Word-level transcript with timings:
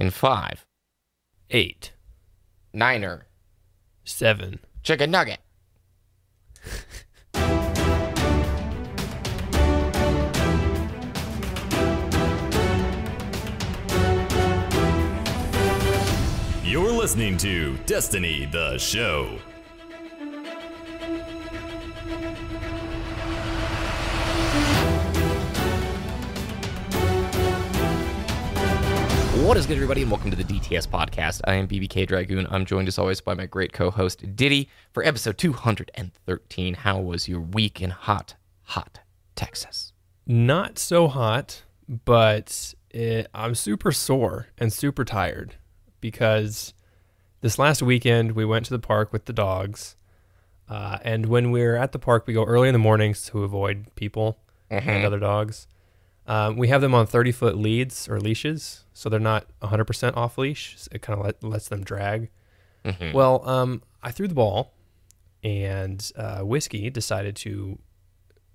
In 0.00 0.10
five, 0.10 0.64
Eight. 1.50 1.92
Niner, 2.72 3.26
Seven. 4.02 4.60
chicken 4.82 5.10
nugget. 5.10 5.40
You're 16.64 16.90
listening 16.92 17.36
to 17.36 17.76
Destiny 17.84 18.48
the 18.50 18.78
Show. 18.78 19.38
What 29.40 29.56
is 29.56 29.66
good, 29.66 29.76
everybody, 29.76 30.02
and 30.02 30.10
welcome 30.10 30.30
to 30.30 30.36
the 30.36 30.44
DTS 30.44 30.86
podcast. 30.86 31.40
I 31.44 31.54
am 31.54 31.66
BBK 31.66 32.06
Dragoon. 32.06 32.46
I'm 32.50 32.66
joined 32.66 32.88
as 32.88 32.98
always 32.98 33.20
by 33.22 33.34
my 33.34 33.46
great 33.46 33.72
co-host 33.72 34.36
Diddy 34.36 34.68
for 34.92 35.02
episode 35.02 35.38
213. 35.38 36.74
How 36.74 37.00
was 37.00 37.26
your 37.26 37.40
week 37.40 37.80
in 37.80 37.90
hot, 37.90 38.34
hot 38.64 39.00
Texas? 39.34 39.92
Not 40.26 40.78
so 40.78 41.08
hot, 41.08 41.64
but 41.88 42.74
it, 42.90 43.28
I'm 43.34 43.54
super 43.54 43.90
sore 43.90 44.48
and 44.58 44.72
super 44.72 45.04
tired 45.04 45.56
because 46.00 46.74
this 47.40 47.58
last 47.58 47.82
weekend 47.82 48.32
we 48.32 48.44
went 48.44 48.66
to 48.66 48.72
the 48.72 48.78
park 48.78 49.10
with 49.12 49.24
the 49.24 49.32
dogs. 49.32 49.96
Uh, 50.68 50.98
and 51.02 51.26
when 51.26 51.50
we're 51.50 51.76
at 51.76 51.92
the 51.92 51.98
park, 51.98 52.26
we 52.26 52.34
go 52.34 52.44
early 52.44 52.68
in 52.68 52.74
the 52.74 52.78
mornings 52.78 53.24
to 53.30 53.42
avoid 53.42 53.86
people 53.96 54.38
and 54.86 55.04
other 55.04 55.18
dogs. 55.18 55.66
Um, 56.30 56.56
we 56.56 56.68
have 56.68 56.80
them 56.80 56.94
on 56.94 57.08
30 57.08 57.32
foot 57.32 57.58
leads 57.58 58.08
or 58.08 58.20
leashes, 58.20 58.84
so 58.92 59.08
they're 59.08 59.18
not 59.18 59.46
100% 59.62 60.16
off 60.16 60.38
leash. 60.38 60.76
It 60.92 61.02
kind 61.02 61.18
of 61.18 61.26
let, 61.26 61.42
lets 61.42 61.66
them 61.68 61.82
drag. 61.82 62.30
Well, 63.12 63.46
um, 63.48 63.82
I 64.00 64.12
threw 64.12 64.28
the 64.28 64.34
ball, 64.34 64.72
and 65.42 66.08
uh, 66.14 66.42
Whiskey 66.42 66.88
decided 66.88 67.34
to 67.36 67.80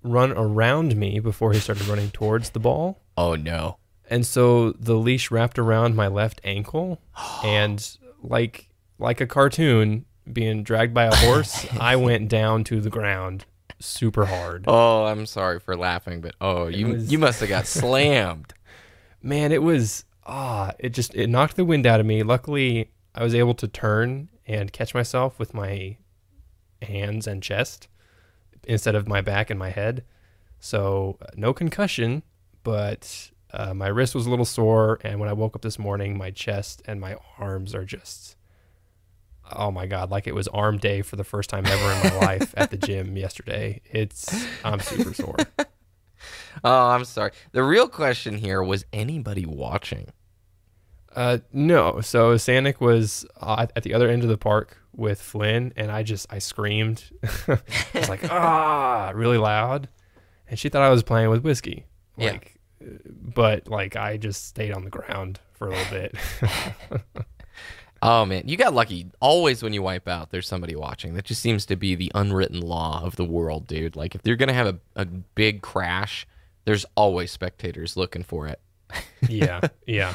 run 0.02 0.32
around 0.32 0.96
me 0.96 1.20
before 1.20 1.52
he 1.52 1.58
started 1.58 1.86
running 1.86 2.10
towards 2.10 2.50
the 2.50 2.60
ball. 2.60 3.02
Oh 3.18 3.34
no. 3.34 3.78
And 4.10 4.26
so 4.26 4.72
the 4.72 4.94
leash 4.94 5.30
wrapped 5.30 5.58
around 5.58 5.96
my 5.96 6.06
left 6.06 6.38
ankle, 6.44 7.00
and 7.44 7.96
like 8.22 8.68
like 8.98 9.22
a 9.22 9.26
cartoon 9.26 10.04
being 10.30 10.62
dragged 10.62 10.92
by 10.92 11.04
a 11.04 11.14
horse, 11.14 11.66
I 11.80 11.96
went 11.96 12.28
down 12.28 12.62
to 12.64 12.80
the 12.82 12.90
ground 12.90 13.46
super 13.78 14.26
hard. 14.26 14.64
Oh, 14.66 15.04
I'm 15.04 15.26
sorry 15.26 15.60
for 15.60 15.76
laughing, 15.76 16.20
but 16.20 16.34
oh, 16.40 16.66
you 16.68 16.88
was- 16.88 17.12
you 17.12 17.18
must 17.18 17.40
have 17.40 17.48
got 17.48 17.66
slammed. 17.66 18.54
Man, 19.22 19.52
it 19.52 19.62
was 19.62 20.04
ah, 20.24 20.72
it 20.78 20.90
just 20.90 21.14
it 21.14 21.28
knocked 21.28 21.56
the 21.56 21.64
wind 21.64 21.86
out 21.86 22.00
of 22.00 22.06
me. 22.06 22.22
Luckily, 22.22 22.90
I 23.14 23.22
was 23.22 23.34
able 23.34 23.54
to 23.54 23.68
turn 23.68 24.28
and 24.46 24.72
catch 24.72 24.94
myself 24.94 25.38
with 25.38 25.54
my 25.54 25.96
hands 26.82 27.26
and 27.26 27.42
chest 27.42 27.88
instead 28.64 28.94
of 28.94 29.08
my 29.08 29.20
back 29.20 29.50
and 29.50 29.58
my 29.58 29.70
head. 29.70 30.04
So 30.60 31.18
no 31.34 31.52
concussion, 31.52 32.22
but 32.62 33.30
uh, 33.52 33.74
my 33.74 33.88
wrist 33.88 34.14
was 34.14 34.26
a 34.26 34.30
little 34.30 34.44
sore, 34.44 34.98
and 35.02 35.18
when 35.20 35.28
I 35.28 35.32
woke 35.32 35.54
up 35.56 35.62
this 35.62 35.78
morning, 35.78 36.16
my 36.16 36.30
chest 36.30 36.82
and 36.86 37.00
my 37.00 37.16
arms 37.38 37.74
are 37.74 37.84
just 37.84 38.35
oh 39.52 39.70
my 39.70 39.86
god, 39.86 40.10
like 40.10 40.26
it 40.26 40.34
was 40.34 40.48
arm 40.48 40.78
day 40.78 41.02
for 41.02 41.16
the 41.16 41.24
first 41.24 41.50
time 41.50 41.66
ever 41.66 41.92
in 41.92 42.14
my 42.14 42.20
life 42.26 42.54
at 42.56 42.70
the 42.70 42.76
gym 42.76 43.16
yesterday. 43.16 43.80
It's 43.90 44.46
I'm 44.64 44.80
super 44.80 45.14
sore. 45.14 45.36
Oh, 46.64 46.88
I'm 46.88 47.04
sorry. 47.04 47.32
The 47.52 47.62
real 47.62 47.86
question 47.86 48.38
here 48.38 48.62
was 48.62 48.86
anybody 48.92 49.44
watching? 49.44 50.08
Uh, 51.14 51.38
no. 51.52 52.00
So 52.00 52.34
Sanic 52.34 52.80
was 52.80 53.26
uh, 53.40 53.66
at 53.76 53.82
the 53.82 53.92
other 53.94 54.08
end 54.08 54.22
of 54.22 54.28
the 54.28 54.38
park 54.38 54.78
with 54.94 55.20
Flynn, 55.20 55.72
and 55.76 55.90
I 55.90 56.02
just 56.02 56.26
I 56.30 56.38
screamed. 56.38 57.04
I 57.48 57.58
was 57.94 58.08
like 58.08 58.30
ah, 58.30 59.12
really 59.14 59.38
loud, 59.38 59.88
and 60.48 60.58
she 60.58 60.68
thought 60.68 60.82
I 60.82 60.90
was 60.90 61.02
playing 61.02 61.28
with 61.30 61.42
whiskey. 61.42 61.84
Yeah. 62.16 62.32
Like, 62.32 62.58
uh, 62.82 62.94
but 63.06 63.68
like 63.68 63.96
I 63.96 64.16
just 64.16 64.46
stayed 64.46 64.72
on 64.72 64.84
the 64.84 64.90
ground 64.90 65.40
for 65.52 65.68
a 65.68 65.70
little 65.70 65.90
bit. 65.90 66.14
Oh 68.02 68.24
man, 68.26 68.44
you 68.46 68.56
got 68.56 68.74
lucky. 68.74 69.06
Always 69.20 69.62
when 69.62 69.72
you 69.72 69.82
wipe 69.82 70.06
out, 70.08 70.30
there's 70.30 70.46
somebody 70.46 70.76
watching. 70.76 71.14
That 71.14 71.24
just 71.24 71.40
seems 71.40 71.64
to 71.66 71.76
be 71.76 71.94
the 71.94 72.12
unwritten 72.14 72.60
law 72.60 73.02
of 73.02 73.16
the 73.16 73.24
world, 73.24 73.66
dude. 73.66 73.96
Like 73.96 74.14
if 74.14 74.20
you're 74.24 74.36
gonna 74.36 74.52
have 74.52 74.66
a, 74.66 74.78
a 74.96 75.04
big 75.06 75.62
crash, 75.62 76.26
there's 76.64 76.84
always 76.94 77.30
spectators 77.30 77.96
looking 77.96 78.22
for 78.22 78.46
it. 78.46 78.60
yeah, 79.28 79.60
yeah. 79.86 80.14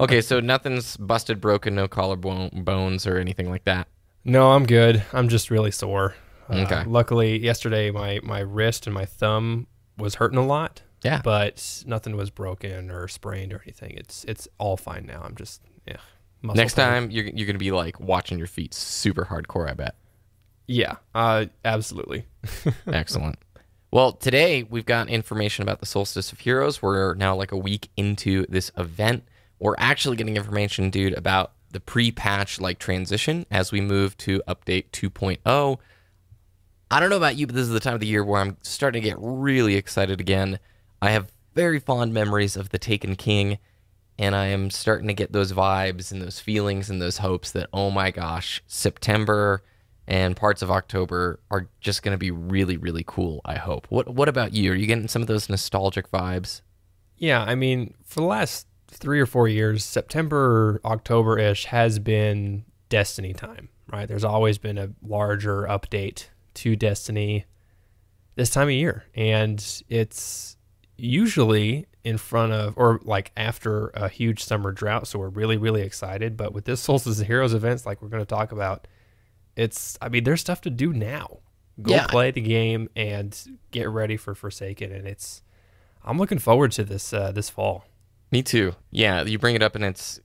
Okay, 0.00 0.20
so 0.20 0.40
nothing's 0.40 0.96
busted, 0.96 1.40
broken, 1.40 1.74
no 1.74 1.88
collarbone 1.88 2.50
bones 2.64 3.06
or 3.06 3.16
anything 3.18 3.48
like 3.48 3.64
that. 3.64 3.88
no, 4.24 4.52
I'm 4.52 4.66
good. 4.66 5.02
I'm 5.12 5.28
just 5.28 5.50
really 5.50 5.70
sore. 5.70 6.14
Uh, 6.50 6.56
Okay. 6.56 6.84
Luckily, 6.86 7.38
yesterday 7.38 7.90
my 7.90 8.20
my 8.22 8.40
wrist 8.40 8.86
and 8.86 8.92
my 8.94 9.04
thumb 9.06 9.66
was 9.96 10.16
hurting 10.16 10.38
a 10.38 10.44
lot. 10.46 10.82
Yeah. 11.04 11.20
But 11.24 11.82
nothing 11.86 12.16
was 12.16 12.30
broken 12.30 12.90
or 12.90 13.08
sprained 13.08 13.52
or 13.52 13.62
anything. 13.64 13.94
It's 13.96 14.24
it's 14.24 14.46
all 14.58 14.76
fine 14.76 15.06
now. 15.06 15.22
I'm 15.24 15.34
just 15.36 15.62
yeah. 15.86 15.96
Next 16.42 16.74
pain. 16.74 16.84
time 16.84 17.10
you're 17.10 17.26
you're 17.26 17.46
gonna 17.46 17.58
be 17.58 17.72
like 17.72 18.00
watching 18.00 18.38
your 18.38 18.46
feet 18.46 18.74
super 18.74 19.24
hardcore. 19.24 19.70
I 19.70 19.74
bet. 19.74 19.94
Yeah, 20.66 20.96
uh, 21.14 21.46
absolutely. 21.64 22.24
Excellent. 22.86 23.38
Well, 23.90 24.12
today 24.12 24.62
we've 24.62 24.86
got 24.86 25.08
information 25.08 25.62
about 25.62 25.80
the 25.80 25.86
Solstice 25.86 26.32
of 26.32 26.40
Heroes. 26.40 26.80
We're 26.80 27.14
now 27.14 27.36
like 27.36 27.52
a 27.52 27.58
week 27.58 27.90
into 27.96 28.46
this 28.48 28.70
event. 28.76 29.24
We're 29.58 29.74
actually 29.76 30.16
getting 30.16 30.36
information, 30.36 30.88
dude, 30.88 31.12
about 31.12 31.52
the 31.72 31.80
pre-patch 31.80 32.60
like 32.60 32.78
transition 32.78 33.44
as 33.50 33.70
we 33.70 33.80
move 33.80 34.16
to 34.18 34.42
update 34.48 34.86
2.0. 34.92 35.78
I 36.90 37.00
don't 37.00 37.10
know 37.10 37.16
about 37.16 37.36
you, 37.36 37.46
but 37.46 37.54
this 37.54 37.64
is 37.64 37.70
the 37.70 37.80
time 37.80 37.94
of 37.94 38.00
the 38.00 38.06
year 38.06 38.24
where 38.24 38.40
I'm 38.40 38.56
starting 38.62 39.02
to 39.02 39.08
get 39.08 39.16
really 39.18 39.76
excited 39.76 40.20
again. 40.20 40.58
I 41.00 41.10
have 41.10 41.32
very 41.54 41.78
fond 41.78 42.14
memories 42.14 42.56
of 42.56 42.70
the 42.70 42.78
Taken 42.78 43.16
King, 43.16 43.58
and 44.18 44.34
I 44.34 44.46
am 44.46 44.70
starting 44.70 45.08
to 45.08 45.14
get 45.14 45.32
those 45.32 45.52
vibes 45.52 46.12
and 46.12 46.20
those 46.20 46.40
feelings 46.40 46.90
and 46.90 47.00
those 47.00 47.18
hopes 47.18 47.52
that, 47.52 47.68
oh 47.72 47.90
my 47.90 48.10
gosh, 48.10 48.62
September 48.66 49.62
and 50.06 50.36
parts 50.36 50.62
of 50.62 50.70
October 50.70 51.40
are 51.50 51.68
just 51.80 52.02
going 52.02 52.12
to 52.12 52.18
be 52.18 52.30
really, 52.30 52.76
really 52.76 53.04
cool, 53.06 53.40
I 53.44 53.56
hope. 53.56 53.86
What, 53.88 54.08
what 54.08 54.28
about 54.28 54.52
you? 54.52 54.72
Are 54.72 54.74
you 54.74 54.86
getting 54.86 55.08
some 55.08 55.22
of 55.22 55.28
those 55.28 55.48
nostalgic 55.48 56.10
vibes? 56.10 56.60
Yeah, 57.16 57.42
I 57.42 57.54
mean, 57.54 57.94
for 58.04 58.20
the 58.20 58.26
last 58.26 58.66
three 58.88 59.20
or 59.20 59.26
four 59.26 59.48
years, 59.48 59.84
September, 59.84 60.80
October 60.84 61.38
ish 61.38 61.66
has 61.66 61.98
been 61.98 62.64
Destiny 62.88 63.32
time, 63.32 63.70
right? 63.90 64.06
There's 64.06 64.24
always 64.24 64.58
been 64.58 64.76
a 64.76 64.90
larger 65.02 65.62
update 65.62 66.26
to 66.54 66.76
Destiny 66.76 67.46
this 68.34 68.50
time 68.50 68.68
of 68.68 68.74
year. 68.74 69.04
And 69.14 69.64
it's 69.88 70.56
usually 70.98 71.86
in 72.04 72.18
front 72.18 72.52
of 72.52 72.74
or 72.76 73.00
like 73.04 73.30
after 73.36 73.88
a 73.88 74.08
huge 74.08 74.42
summer 74.44 74.72
drought. 74.72 75.06
So 75.06 75.18
we're 75.18 75.28
really, 75.28 75.56
really 75.56 75.82
excited. 75.82 76.36
But 76.36 76.52
with 76.52 76.64
this 76.64 76.80
Solstice 76.80 77.20
of 77.20 77.26
Heroes 77.26 77.54
events, 77.54 77.86
like 77.86 78.02
we're 78.02 78.08
going 78.08 78.22
to 78.22 78.26
talk 78.26 78.50
about, 78.52 78.86
it's, 79.56 79.96
I 80.02 80.08
mean, 80.08 80.24
there's 80.24 80.40
stuff 80.40 80.60
to 80.62 80.70
do 80.70 80.92
now. 80.92 81.38
Go 81.80 81.94
Yeah. 81.94 82.06
play 82.06 82.30
the 82.30 82.40
game 82.40 82.88
and 82.96 83.38
get 83.70 83.88
ready 83.88 84.16
for 84.16 84.34
Forsaken. 84.34 84.92
And 84.92 85.06
it's, 85.06 85.42
I'm 86.04 86.18
looking 86.18 86.38
forward 86.38 86.72
to 86.72 86.84
this 86.84 87.12
uh, 87.12 87.30
this 87.32 87.48
fall. 87.48 87.84
Me 88.32 88.42
too. 88.42 88.74
Yeah, 88.90 89.22
you 89.22 89.38
bring 89.38 89.54
it 89.54 89.62
up, 89.62 89.74
and 89.76 89.84
it's 89.84 90.18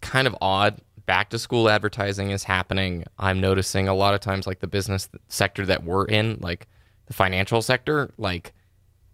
kind 0.00 0.26
of 0.26 0.36
odd. 0.40 0.80
Back 1.06 1.30
to 1.30 1.38
school 1.38 1.68
advertising 1.68 2.30
is 2.30 2.44
happening. 2.44 3.04
I'm 3.18 3.40
noticing 3.40 3.88
a 3.88 3.94
lot 3.94 4.14
of 4.14 4.20
times, 4.20 4.46
like 4.46 4.60
the 4.60 4.66
business 4.66 5.08
sector 5.28 5.64
that 5.66 5.84
we're 5.84 6.04
in, 6.04 6.38
like 6.40 6.68
the 7.06 7.14
financial 7.14 7.62
sector, 7.62 8.12
like 8.18 8.52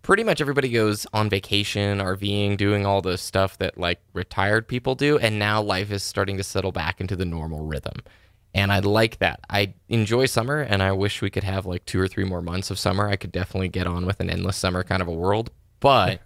pretty 0.09 0.25
much 0.25 0.41
everybody 0.41 0.71
goes 0.71 1.07
on 1.13 1.29
vacation, 1.29 1.99
RVing, 1.99 2.57
doing 2.57 2.87
all 2.87 3.03
the 3.03 3.19
stuff 3.19 3.59
that 3.59 3.77
like 3.77 4.01
retired 4.15 4.67
people 4.67 4.95
do. 4.95 5.19
And 5.19 5.39
now 5.39 5.61
life 5.61 5.91
is 5.93 6.03
starting 6.03 6.39
to 6.39 6.43
settle 6.43 6.73
back 6.73 6.99
into 6.99 7.15
the 7.15 7.27
normal 7.27 7.67
rhythm. 7.67 7.97
And 8.55 8.73
I 8.73 8.79
like 8.79 9.19
that. 9.19 9.41
I 9.51 9.75
enjoy 9.91 10.25
summer, 10.25 10.61
and 10.61 10.83
I 10.83 10.93
wish 10.93 11.21
we 11.21 11.29
could 11.29 11.45
have 11.45 11.67
like 11.67 11.85
two 11.85 12.01
or 12.01 12.09
three 12.09 12.25
more 12.25 12.41
months 12.41 12.71
of 12.71 12.79
summer. 12.79 13.07
I 13.07 13.17
could 13.17 13.33
definitely 13.33 13.69
get 13.69 13.87
on 13.87 14.07
with 14.07 14.19
an 14.21 14.31
endless 14.31 14.57
summer 14.57 14.83
kind 14.83 15.03
of 15.03 15.09
a 15.09 15.13
world. 15.13 15.51
But 15.79 16.23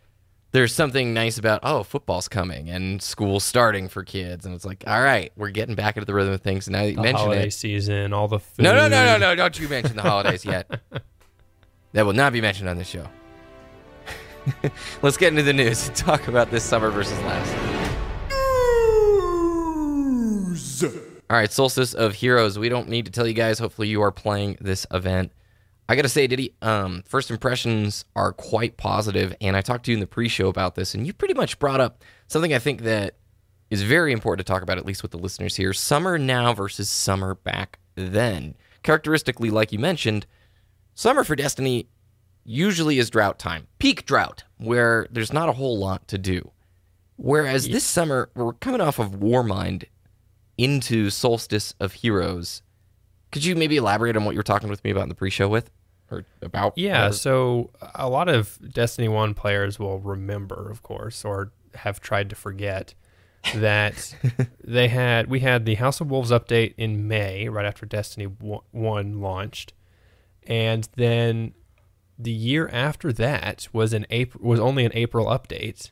there's 0.52 0.74
something 0.74 1.12
nice 1.12 1.36
about 1.36 1.60
oh 1.62 1.82
football's 1.82 2.28
coming 2.28 2.70
and 2.70 3.02
school's 3.02 3.44
starting 3.44 3.86
for 3.88 4.02
kids 4.02 4.46
and 4.46 4.54
it's 4.54 4.64
like 4.64 4.82
all 4.86 5.02
right 5.02 5.30
we're 5.36 5.50
getting 5.50 5.74
back 5.74 5.98
into 5.98 6.06
the 6.06 6.14
rhythm 6.14 6.32
of 6.32 6.40
things 6.40 6.66
and 6.66 6.72
now 6.74 6.82
you 6.82 6.94
The 6.96 7.02
mention 7.02 7.26
holiday 7.26 7.48
it 7.48 7.50
season, 7.50 8.14
all 8.14 8.26
the 8.28 8.38
food. 8.38 8.62
no 8.62 8.74
no 8.74 8.88
no 8.88 9.04
no 9.04 9.18
no 9.18 9.34
don't 9.34 9.58
you 9.60 9.68
mention 9.68 9.96
the 9.96 10.02
holidays 10.02 10.46
yet 10.46 10.80
that 11.92 12.06
will 12.06 12.14
not 12.14 12.32
be 12.32 12.40
mentioned 12.40 12.70
on 12.70 12.78
this 12.78 12.88
show 12.88 13.06
let's 15.02 15.16
get 15.16 15.28
into 15.28 15.42
the 15.42 15.52
news 15.52 15.88
and 15.88 15.96
talk 15.96 16.28
about 16.28 16.50
this 16.50 16.64
summer 16.64 16.90
versus 16.90 17.18
last 17.22 17.54
all 21.28 21.36
right 21.36 21.50
solstice 21.50 21.94
of 21.94 22.14
heroes 22.14 22.58
we 22.58 22.68
don't 22.68 22.88
need 22.88 23.06
to 23.06 23.12
tell 23.12 23.26
you 23.26 23.34
guys 23.34 23.58
hopefully 23.58 23.88
you 23.88 24.00
are 24.02 24.12
playing 24.12 24.56
this 24.60 24.86
event 24.92 25.32
I 25.88 25.94
gotta 25.94 26.08
say, 26.08 26.26
Diddy, 26.26 26.52
um, 26.62 27.04
first 27.06 27.30
impressions 27.30 28.04
are 28.16 28.32
quite 28.32 28.76
positive, 28.76 29.36
and 29.40 29.56
I 29.56 29.60
talked 29.60 29.84
to 29.84 29.92
you 29.92 29.96
in 29.96 30.00
the 30.00 30.06
pre-show 30.06 30.48
about 30.48 30.74
this, 30.74 30.94
and 30.94 31.06
you 31.06 31.12
pretty 31.12 31.34
much 31.34 31.60
brought 31.60 31.80
up 31.80 32.02
something 32.26 32.52
I 32.52 32.58
think 32.58 32.82
that 32.82 33.14
is 33.70 33.82
very 33.82 34.12
important 34.12 34.44
to 34.44 34.52
talk 34.52 34.62
about, 34.62 34.78
at 34.78 34.86
least 34.86 35.02
with 35.02 35.12
the 35.12 35.18
listeners 35.18 35.56
here. 35.56 35.72
Summer 35.72 36.18
now 36.18 36.52
versus 36.52 36.88
summer 36.88 37.36
back 37.36 37.78
then. 37.94 38.56
Characteristically, 38.82 39.50
like 39.50 39.70
you 39.70 39.78
mentioned, 39.78 40.26
summer 40.94 41.22
for 41.22 41.36
Destiny 41.36 41.88
usually 42.46 42.98
is 42.98 43.10
drought 43.10 43.38
time, 43.38 43.66
peak 43.78 44.06
drought, 44.06 44.44
where 44.58 45.06
there's 45.10 45.32
not 45.32 45.48
a 45.48 45.52
whole 45.52 45.78
lot 45.78 46.06
to 46.08 46.16
do. 46.18 46.52
Whereas 47.16 47.68
this 47.68 47.84
summer, 47.84 48.30
we're 48.34 48.52
coming 48.54 48.80
off 48.80 48.98
of 48.98 49.12
Warmind 49.12 49.84
into 50.58 51.10
Solstice 51.10 51.74
of 51.80 51.94
Heroes. 51.94 52.62
Could 53.32 53.44
you 53.44 53.56
maybe 53.56 53.76
elaborate 53.76 54.16
on 54.16 54.24
what 54.24 54.32
you 54.32 54.38
were 54.38 54.42
talking 54.44 54.68
with 54.68 54.82
me 54.84 54.90
about 54.90 55.04
in 55.04 55.08
the 55.08 55.14
pre-show 55.14 55.48
with, 55.48 55.70
or 56.10 56.24
about? 56.42 56.76
Yeah, 56.76 57.08
or- 57.08 57.12
so 57.12 57.70
a 57.94 58.08
lot 58.08 58.28
of 58.28 58.58
Destiny 58.72 59.08
1 59.08 59.34
players 59.34 59.78
will 59.78 59.98
remember, 59.98 60.70
of 60.70 60.82
course, 60.82 61.24
or 61.24 61.52
have 61.74 62.00
tried 62.00 62.30
to 62.30 62.36
forget 62.36 62.94
that 63.54 64.14
they 64.62 64.88
had 64.88 65.28
we 65.28 65.40
had 65.40 65.64
the 65.66 65.74
House 65.76 66.00
of 66.00 66.10
Wolves 66.10 66.30
update 66.30 66.74
in 66.76 67.08
May, 67.08 67.48
right 67.48 67.66
after 67.66 67.86
Destiny 67.86 68.26
1 68.26 69.20
launched. 69.20 69.72
And 70.46 70.88
then 70.96 71.54
the 72.18 72.30
year 72.32 72.68
after 72.72 73.12
that 73.12 73.68
was 73.72 73.92
an 73.92 74.06
April 74.10 74.42
was 74.44 74.60
only 74.60 74.84
an 74.84 74.92
April 74.94 75.26
update. 75.26 75.90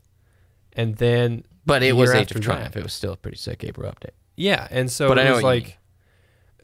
And 0.72 0.96
then 0.96 1.44
but 1.66 1.82
it 1.82 1.86
the 1.86 1.92
was 1.92 2.10
Age 2.10 2.22
after 2.32 2.38
of 2.38 2.44
that- 2.72 2.76
It 2.76 2.82
was 2.82 2.92
still 2.92 3.12
a 3.12 3.16
pretty 3.16 3.36
sick 3.38 3.62
April 3.64 3.90
update. 3.90 4.10
Yeah, 4.36 4.66
and 4.70 4.90
so 4.90 5.08
But 5.08 5.18
I 5.18 5.22
it 5.22 5.24
know 5.26 5.34
was 5.34 5.44
like, 5.44 5.78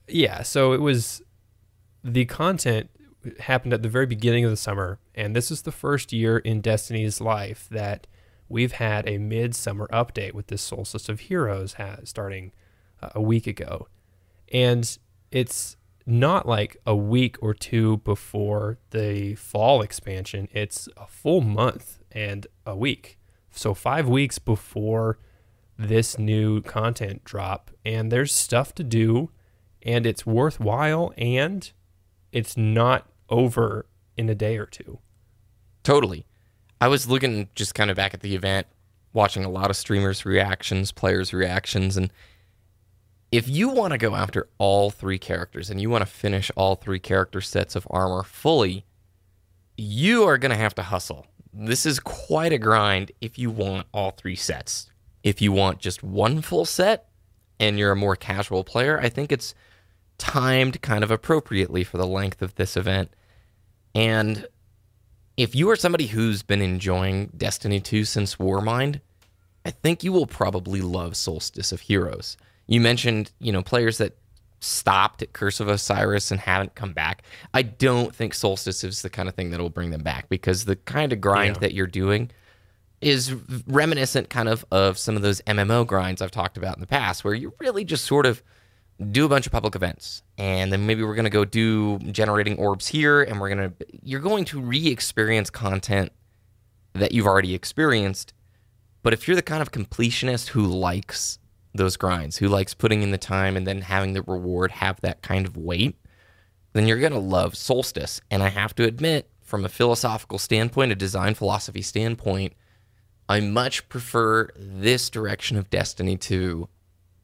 yeah, 0.09 0.43
so 0.43 0.73
it 0.73 0.81
was 0.81 1.23
the 2.03 2.25
content 2.25 2.91
happened 3.41 3.73
at 3.75 3.83
the 3.83 3.89
very 3.89 4.07
beginning 4.07 4.45
of 4.45 4.51
the 4.51 4.57
summer, 4.57 4.99
and 5.15 5.37
this 5.37 5.51
is 5.51 5.63
the 5.63 5.71
first 5.73 6.13
year 6.13 6.39
in 6.39 6.61
Destiny's 6.63 7.21
life 7.21 7.69
that 7.71 8.07
we've 8.49 8.73
had 8.73 9.07
a 9.09 9.19
midsummer 9.19 9.87
update 9.93 10.33
with 10.33 10.49
this 10.49 10.63
Solstice 10.63 11.09
of 11.09 11.21
Heroes 11.21 11.75
ha- 11.75 11.99
starting 12.05 12.51
uh, 13.03 13.11
a 13.15 13.21
week 13.21 13.47
ago, 13.47 13.87
and 14.51 14.99
it's 15.31 15.77
not 16.11 16.47
like 16.47 16.77
a 16.87 16.97
week 16.97 17.37
or 17.41 17.55
two 17.55 17.99
before 17.99 18.79
the 18.91 19.35
fall 19.37 19.83
expansion. 19.83 20.49
It's 20.53 20.89
a 20.97 21.07
full 21.07 21.41
month 21.41 21.99
and 22.13 22.47
a 22.67 22.77
week, 22.77 23.19
so 23.51 23.75
five 23.75 24.09
weeks 24.09 24.39
before 24.39 25.19
this 25.79 26.19
new 26.19 26.61
content 26.61 27.25
drop 27.25 27.71
and 27.87 28.13
there's 28.13 28.35
stuff 28.35 28.75
to 28.75 28.85
do 28.85 29.31
and 29.83 30.05
it's 30.05 30.27
worthwhile 30.27 31.13
and 31.17 31.73
it's 32.33 32.57
not 32.57 33.09
over 33.31 33.87
in 34.17 34.29
a 34.29 34.35
day 34.35 34.59
or 34.59 34.67
two. 34.67 34.99
Totally. 35.83 36.27
I 36.81 36.89
was 36.89 37.09
looking 37.09 37.49
just 37.55 37.75
kind 37.75 37.91
of 37.91 37.97
back 37.97 38.15
at 38.15 38.21
the 38.21 38.35
event, 38.35 38.67
watching 39.13 39.45
a 39.45 39.51
lot 39.51 39.71
of 39.71 39.77
streamers' 39.77 40.25
reactions, 40.27 40.93
players' 40.93 41.33
reactions, 41.33 41.97
and 41.97 42.13
if 43.33 43.49
you 43.49 43.69
want 43.69 43.93
to 43.93 43.99
go 43.99 44.15
after 44.17 44.49
all 44.59 44.91
three 44.91 45.19
characters 45.19 45.71
and 45.71 45.81
you 45.81 45.89
want 45.89 46.03
to 46.03 46.11
finish 46.11 46.51
all 46.57 46.75
three 46.75 46.99
character 46.99 47.41
sets 47.41 47.77
of 47.77 47.87
armor 47.91 48.23
fully, 48.23 48.85
you 49.77 50.25
are 50.25 50.39
going 50.39 50.51
to 50.51 50.57
have 50.57 50.75
to 50.75 50.83
hustle. 50.83 51.27
This 51.53 51.87
is 51.87 52.01
quite 52.01 52.53
a 52.53 52.59
grind 52.59 53.13
if 53.21 53.39
you 53.39 53.51
want 53.51 53.87
all 53.93 54.11
three 54.11 54.37
sets. 54.37 54.91
If 55.23 55.41
you 55.41 55.53
want 55.53 55.79
just 55.79 56.03
one 56.03 56.43
full 56.43 56.65
set 56.65 57.09
and 57.59 57.79
you're 57.79 57.93
a 57.93 57.97
more 57.97 58.17
casual 58.17 58.65
player, 58.65 58.99
I 59.01 59.09
think 59.09 59.31
it's 59.31 59.55
timed 60.19 60.83
kind 60.83 61.05
of 61.05 61.11
appropriately 61.11 61.85
for 61.85 61.99
the 61.99 62.07
length 62.07 62.43
of 62.43 62.55
this 62.57 62.77
event. 62.77 63.13
And 63.95 64.47
if 65.37 65.55
you 65.55 65.71
are 65.71 65.77
somebody 65.77 66.09
who's 66.09 66.43
been 66.43 66.63
enjoying 66.63 67.31
Destiny 67.37 67.81
2 67.81 68.05
since 68.05 68.37
Warmind, 68.37 69.01
I 69.65 69.71
think 69.71 70.03
you 70.03 70.13
will 70.13 70.27
probably 70.27 70.81
love 70.81 71.17
Solstice 71.17 71.73
of 71.73 71.83
Heroes. 71.83 72.37
You 72.71 72.81
mentioned, 72.81 73.33
you 73.41 73.53
know, 73.53 73.63
players 73.63 73.99
that 73.99 74.17
stopped 74.61 75.23
at 75.23 75.33
Curse 75.33 75.59
of 75.61 75.69
Osiris 75.69 76.31
and 76.31 76.39
haven't 76.41 76.75
come 76.75 76.93
back. 76.93 77.23
I 77.53 77.63
don't 77.63 78.15
think 78.15 78.33
Solstice 78.33 78.85
is 78.85 79.03
the 79.03 79.11
kind 79.11 79.29
of 79.29 79.35
thing 79.35 79.51
that 79.51 79.61
will 79.61 79.71
bring 79.71 79.91
them 79.91 80.03
back 80.03 80.29
because 80.29 80.65
the 80.67 80.77
kind 80.77 81.13
of 81.13 81.21
grind 81.21 81.57
Yeah. 81.57 81.61
that 81.61 81.75
you're 81.75 81.87
doing 81.87 82.31
is 83.01 83.35
reminiscent 83.67 84.29
kind 84.31 84.49
of 84.49 84.65
of 84.71 84.99
some 84.99 85.17
of 85.17 85.23
those 85.23 85.41
MMO 85.43 85.87
grinds 85.87 86.23
I've 86.23 86.31
talked 86.31 86.57
about 86.59 86.77
in 86.77 86.81
the 86.81 86.87
past 86.87 87.25
where 87.25 87.35
you 87.35 87.55
really 87.59 87.85
just 87.85 88.05
sort 88.05 88.27
of 88.27 88.43
do 89.11 89.25
a 89.25 89.29
bunch 89.31 89.47
of 89.47 89.53
public 89.53 89.75
events 89.75 90.23
and 90.37 90.71
then 90.71 90.85
maybe 90.87 91.03
we're 91.03 91.15
going 91.15 91.25
to 91.25 91.31
go 91.31 91.47
do 91.47 91.99
generating 92.13 92.59
orbs 92.59 92.87
here 92.89 93.23
and 93.23 93.41
we're 93.41 93.49
going 93.49 93.71
to 93.71 93.87
you're 94.03 94.21
going 94.21 94.45
to 94.45 94.61
re-experience 94.61 95.49
content 95.49 96.13
that 96.93 97.13
you've 97.13 97.27
already 97.27 97.55
experienced 97.55 98.35
but 99.03 99.15
if 99.15 99.27
you're 99.27 99.35
the 99.35 99.41
kind 99.43 99.63
of 99.63 99.73
completionist 99.73 100.49
who 100.49 100.67
likes 100.67 101.39
those 101.75 101.97
grinds 101.97 102.37
who 102.39 102.49
likes 102.49 102.75
putting 102.75 103.03
in 103.03 103.11
the 103.11 103.19
time 103.19 103.57
and 103.57 103.67
then 103.67 103.83
having 103.83 104.13
the 104.13 104.23
reward 104.23 104.71
have 104.73 105.01
that 105.01 105.23
kind 105.23 105.47
of 105.47 105.57
weight 105.57 105.97
then 106.73 106.87
you're 106.87 107.01
going 107.01 107.13
to 107.13 107.19
love 107.19 107.57
solstice. 107.57 108.21
And 108.31 108.43
i 108.43 108.49
have 108.49 108.75
to 108.77 108.85
admit 108.85 109.31
from 109.43 109.65
a 109.65 109.69
philosophical 109.69 110.39
standpoint 110.39 110.93
a 110.93 110.97
design 110.97 111.35
philosophy 111.35 111.83
standpoint 111.83 112.53
i 113.29 113.41
much 113.41 113.89
prefer 113.89 114.49
this 114.57 115.11
direction 115.11 115.57
of 115.57 115.71
destiny 115.71 116.17
2 116.17 116.69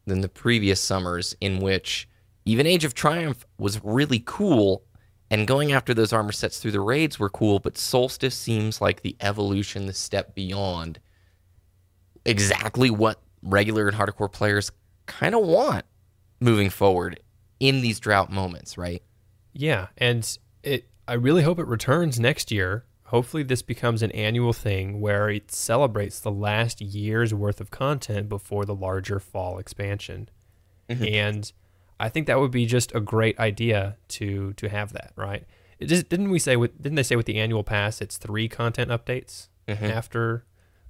than 0.06 0.20
the 0.20 0.28
previous 0.28 0.80
summers 0.80 1.36
in 1.40 1.58
which 1.60 2.08
even 2.44 2.66
Age 2.66 2.84
of 2.84 2.94
Triumph 2.94 3.44
was 3.58 3.84
really 3.84 4.22
cool 4.24 4.84
and 5.30 5.48
going 5.48 5.72
after 5.72 5.92
those 5.92 6.12
armor 6.12 6.30
sets 6.30 6.60
through 6.60 6.70
the 6.70 6.80
raids 6.80 7.18
were 7.18 7.28
cool, 7.28 7.58
but 7.58 7.76
Solstice 7.76 8.36
seems 8.36 8.80
like 8.80 9.02
the 9.02 9.16
evolution, 9.20 9.86
the 9.86 9.92
step 9.92 10.36
beyond 10.36 11.00
exactly 12.24 12.88
what 12.88 13.20
regular 13.42 13.88
and 13.88 13.96
hardcore 13.96 14.30
players 14.32 14.70
kind 15.06 15.34
of 15.34 15.42
want 15.44 15.84
moving 16.40 16.70
forward 16.70 17.20
in 17.60 17.80
these 17.80 17.98
drought 18.00 18.30
moments, 18.30 18.76
right? 18.76 19.02
Yeah, 19.52 19.86
and 19.96 20.36
it 20.62 20.88
I 21.08 21.14
really 21.14 21.42
hope 21.42 21.58
it 21.58 21.66
returns 21.66 22.18
next 22.20 22.50
year. 22.50 22.84
Hopefully 23.04 23.44
this 23.44 23.62
becomes 23.62 24.02
an 24.02 24.10
annual 24.10 24.52
thing 24.52 25.00
where 25.00 25.30
it 25.30 25.52
celebrates 25.52 26.18
the 26.18 26.30
last 26.32 26.80
year's 26.80 27.32
worth 27.32 27.60
of 27.60 27.70
content 27.70 28.28
before 28.28 28.64
the 28.64 28.74
larger 28.74 29.20
fall 29.20 29.58
expansion. 29.58 30.28
And 30.88 31.50
I 32.00 32.08
think 32.08 32.26
that 32.26 32.38
would 32.40 32.50
be 32.50 32.66
just 32.66 32.94
a 32.94 33.00
great 33.00 33.38
idea 33.38 33.96
to 34.08 34.52
to 34.54 34.68
have 34.68 34.92
that, 34.92 35.12
right? 35.16 35.44
It 35.78 35.86
just, 35.86 36.08
didn't 36.08 36.30
we 36.30 36.38
say 36.38 36.56
with 36.56 36.80
didn't 36.82 36.96
they 36.96 37.02
say 37.02 37.16
with 37.16 37.26
the 37.26 37.38
annual 37.38 37.62
pass 37.64 38.00
it's 38.00 38.16
3 38.18 38.48
content 38.48 38.90
updates 38.90 39.48
after 39.68 40.44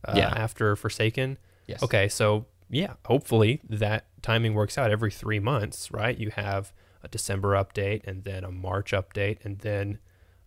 uh, 0.04 0.14
Yeah. 0.16 0.28
after 0.36 0.74
Forsaken? 0.76 1.38
Yes. 1.66 1.82
Okay, 1.82 2.08
so 2.08 2.46
yeah, 2.68 2.94
hopefully 3.04 3.60
that 3.68 4.06
timing 4.22 4.54
works 4.54 4.76
out 4.76 4.90
every 4.90 5.10
three 5.10 5.40
months, 5.40 5.90
right? 5.90 6.16
You 6.16 6.30
have 6.30 6.72
a 7.02 7.08
December 7.08 7.52
update 7.52 8.06
and 8.06 8.24
then 8.24 8.44
a 8.44 8.50
March 8.50 8.92
update 8.92 9.44
and 9.44 9.58
then 9.60 9.98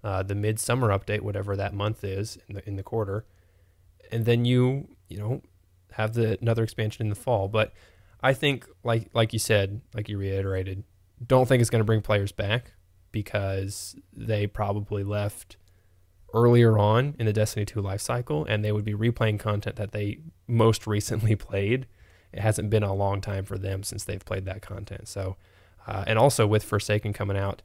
uh, 0.03 0.23
the 0.23 0.35
midsummer 0.35 0.89
update, 0.89 1.21
whatever 1.21 1.55
that 1.55 1.73
month 1.73 2.03
is 2.03 2.37
in 2.47 2.55
the 2.55 2.67
in 2.67 2.75
the 2.75 2.83
quarter, 2.83 3.25
and 4.11 4.25
then 4.25 4.45
you 4.45 4.87
you 5.07 5.17
know 5.17 5.41
have 5.93 6.13
the 6.13 6.37
another 6.41 6.63
expansion 6.63 7.05
in 7.05 7.09
the 7.09 7.15
fall. 7.15 7.47
But 7.47 7.73
I 8.21 8.33
think 8.33 8.65
like 8.83 9.09
like 9.13 9.33
you 9.33 9.39
said, 9.39 9.81
like 9.93 10.07
you 10.07 10.17
reiterated, 10.17 10.83
don't 11.25 11.47
think 11.47 11.61
it's 11.61 11.69
going 11.69 11.81
to 11.81 11.85
bring 11.85 12.01
players 12.01 12.31
back 12.31 12.73
because 13.11 13.95
they 14.13 14.47
probably 14.47 15.03
left 15.03 15.57
earlier 16.33 16.77
on 16.77 17.15
in 17.19 17.25
the 17.25 17.33
Destiny 17.33 17.65
2 17.65 17.81
life 17.81 18.01
cycle 18.01 18.45
and 18.45 18.63
they 18.63 18.71
would 18.71 18.85
be 18.85 18.93
replaying 18.93 19.39
content 19.39 19.75
that 19.77 19.91
they 19.91 20.19
most 20.47 20.87
recently 20.87 21.35
played. 21.37 21.87
It 22.31 22.39
hasn't 22.39 22.69
been 22.69 22.83
a 22.83 22.93
long 22.93 23.21
time 23.21 23.45
for 23.45 23.57
them 23.57 23.83
since 23.83 24.03
they've 24.03 24.23
played 24.23 24.45
that 24.45 24.61
content. 24.61 25.07
So, 25.07 25.35
uh, 25.87 26.03
and 26.05 26.19
also 26.19 26.45
with 26.45 26.63
Forsaken 26.63 27.13
coming 27.13 27.37
out, 27.37 27.61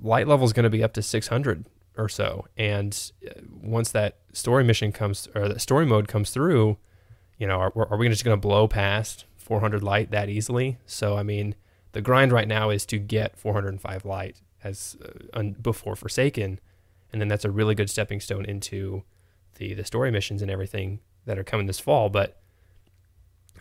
light 0.00 0.26
level 0.26 0.46
is 0.46 0.52
going 0.52 0.64
to 0.64 0.70
be 0.70 0.82
up 0.82 0.94
to 0.94 1.02
600 1.02 1.66
or 1.96 2.08
so. 2.08 2.46
And 2.56 3.10
uh, 3.26 3.40
once 3.60 3.90
that 3.92 4.18
story 4.32 4.64
mission 4.64 4.92
comes 4.92 5.28
or 5.34 5.48
the 5.48 5.58
story 5.58 5.86
mode 5.86 6.08
comes 6.08 6.30
through, 6.30 6.78
you 7.38 7.46
know, 7.46 7.58
are, 7.58 7.72
are 7.90 7.96
we 7.96 8.08
just 8.08 8.24
going 8.24 8.36
to 8.36 8.40
blow 8.40 8.66
past 8.66 9.26
400 9.36 9.82
light 9.82 10.10
that 10.10 10.28
easily? 10.28 10.78
So, 10.86 11.16
I 11.16 11.22
mean, 11.22 11.54
the 11.92 12.00
grind 12.00 12.32
right 12.32 12.48
now 12.48 12.70
is 12.70 12.86
to 12.86 12.98
get 12.98 13.36
405 13.38 14.04
light 14.04 14.40
as 14.62 14.96
uh, 15.04 15.38
un, 15.38 15.52
before 15.60 15.96
Forsaken, 15.96 16.60
and 17.12 17.20
then 17.20 17.28
that's 17.28 17.44
a 17.44 17.50
really 17.50 17.74
good 17.74 17.90
stepping 17.90 18.20
stone 18.20 18.44
into 18.44 19.02
the 19.56 19.74
the 19.74 19.84
story 19.84 20.10
missions 20.10 20.42
and 20.42 20.50
everything 20.50 21.00
that 21.24 21.38
are 21.38 21.44
coming 21.44 21.66
this 21.66 21.80
fall. 21.80 22.08
But 22.08 22.40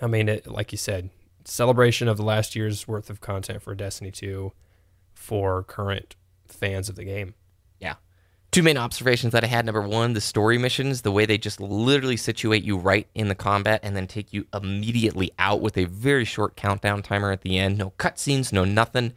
I 0.02 0.08
mean, 0.08 0.30
it, 0.30 0.48
like 0.48 0.72
you 0.72 0.78
said, 0.78 1.10
celebration 1.46 2.08
of 2.08 2.18
the 2.18 2.24
last 2.24 2.56
year's 2.56 2.88
worth 2.88 3.10
of 3.10 3.22
content 3.22 3.62
for 3.62 3.76
Destiny 3.76 4.12
2 4.12 4.52
for 5.14 5.64
current 5.64 6.16
fans 6.48 6.90
of 6.90 6.96
the 6.96 7.06
game. 7.06 7.34
Yeah. 7.80 7.96
Two 8.52 8.64
main 8.64 8.78
observations 8.78 9.34
that 9.34 9.44
I 9.44 9.48
had. 9.48 9.66
Number 9.66 9.82
one, 9.82 10.14
the 10.14 10.22
story 10.22 10.58
missions, 10.58 11.02
the 11.02 11.12
way 11.12 11.26
they 11.26 11.38
just 11.38 11.60
literally 11.60 12.18
situate 12.18 12.64
you 12.64 12.78
right 12.78 13.08
in 13.16 13.28
the 13.28 13.36
combat 13.36 13.80
and 13.84 13.96
then 13.96 14.08
take 14.08 14.34
you 14.34 14.46
immediately 14.54 15.32
out 15.40 15.62
with 15.62 15.78
a 15.78 15.86
very 15.86 16.26
short 16.26 16.56
countdown 16.56 17.02
timer 17.02 17.32
at 17.32 17.42
the 17.42 17.58
end. 17.58 17.78
No 17.78 17.92
cutscenes, 17.92 18.52
no 18.52 18.66
nothing. 18.66 19.14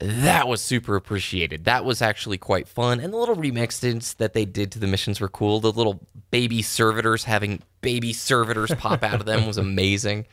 That 0.00 0.48
was 0.48 0.62
super 0.62 0.96
appreciated. 0.96 1.64
That 1.66 1.84
was 1.84 2.00
actually 2.00 2.38
quite 2.38 2.66
fun. 2.66 3.00
And 3.00 3.12
the 3.12 3.18
little 3.18 3.36
remixes 3.36 4.16
that 4.16 4.32
they 4.32 4.46
did 4.46 4.72
to 4.72 4.78
the 4.78 4.86
missions 4.86 5.20
were 5.20 5.28
cool. 5.28 5.60
The 5.60 5.72
little 5.72 6.00
baby 6.30 6.62
servitors 6.62 7.24
having 7.24 7.62
baby 7.82 8.12
servitors 8.12 8.74
pop 8.74 9.02
out 9.02 9.20
of 9.20 9.26
them 9.26 9.46
was 9.46 9.58
amazing. 9.58 10.26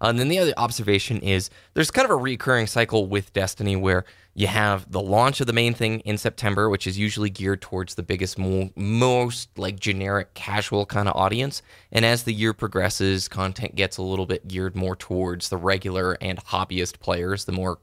Uh, 0.00 0.08
and 0.08 0.18
then 0.18 0.28
the 0.28 0.38
other 0.40 0.52
observation 0.56 1.20
is 1.20 1.50
there's 1.74 1.92
kind 1.92 2.04
of 2.04 2.10
a 2.10 2.16
recurring 2.16 2.66
cycle 2.66 3.06
with 3.06 3.32
Destiny 3.32 3.76
where 3.76 4.04
you 4.34 4.48
have 4.48 4.90
the 4.90 5.00
launch 5.00 5.40
of 5.40 5.46
the 5.46 5.52
main 5.52 5.74
thing 5.74 6.00
in 6.00 6.18
September, 6.18 6.68
which 6.68 6.88
is 6.88 6.98
usually 6.98 7.30
geared 7.30 7.60
towards 7.60 7.94
the 7.94 8.02
biggest, 8.02 8.38
mo- 8.38 8.70
most 8.74 9.56
like 9.56 9.78
generic, 9.78 10.34
casual 10.34 10.84
kind 10.86 11.08
of 11.08 11.14
audience. 11.14 11.62
And 11.92 12.04
as 12.04 12.24
the 12.24 12.32
year 12.32 12.52
progresses, 12.52 13.28
content 13.28 13.76
gets 13.76 13.98
a 13.98 14.02
little 14.02 14.26
bit 14.26 14.48
geared 14.48 14.74
more 14.74 14.96
towards 14.96 15.48
the 15.48 15.56
regular 15.56 16.16
and 16.20 16.44
hobbyist 16.46 16.98
players, 16.98 17.44
the 17.44 17.52
more 17.52 17.78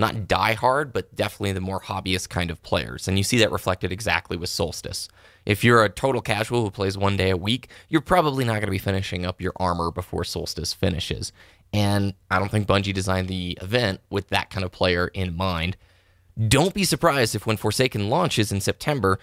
not 0.00 0.26
die 0.26 0.54
hard, 0.54 0.92
but 0.92 1.14
definitely 1.14 1.52
the 1.52 1.60
more 1.60 1.80
hobbyist 1.80 2.28
kind 2.28 2.50
of 2.50 2.62
players. 2.62 3.06
And 3.06 3.16
you 3.16 3.24
see 3.24 3.38
that 3.38 3.52
reflected 3.52 3.92
exactly 3.92 4.36
with 4.36 4.50
Solstice. 4.50 5.08
If 5.46 5.62
you're 5.62 5.84
a 5.84 5.88
total 5.88 6.20
casual 6.20 6.62
who 6.62 6.70
plays 6.70 6.98
one 6.98 7.16
day 7.16 7.30
a 7.30 7.36
week, 7.36 7.68
you're 7.88 8.00
probably 8.00 8.44
not 8.44 8.54
going 8.54 8.66
to 8.66 8.70
be 8.70 8.78
finishing 8.78 9.24
up 9.24 9.40
your 9.40 9.52
armor 9.56 9.90
before 9.90 10.24
Solstice 10.24 10.72
finishes. 10.72 11.32
And 11.72 12.14
I 12.30 12.38
don't 12.38 12.50
think 12.50 12.66
Bungie 12.66 12.92
designed 12.94 13.28
the 13.28 13.56
event 13.62 14.00
with 14.10 14.28
that 14.28 14.50
kind 14.50 14.64
of 14.64 14.72
player 14.72 15.08
in 15.08 15.36
mind. 15.36 15.76
Don't 16.48 16.74
be 16.74 16.84
surprised 16.84 17.34
if 17.34 17.46
when 17.46 17.56
Forsaken 17.56 18.08
launches 18.08 18.50
in 18.50 18.60
September, 18.60 19.18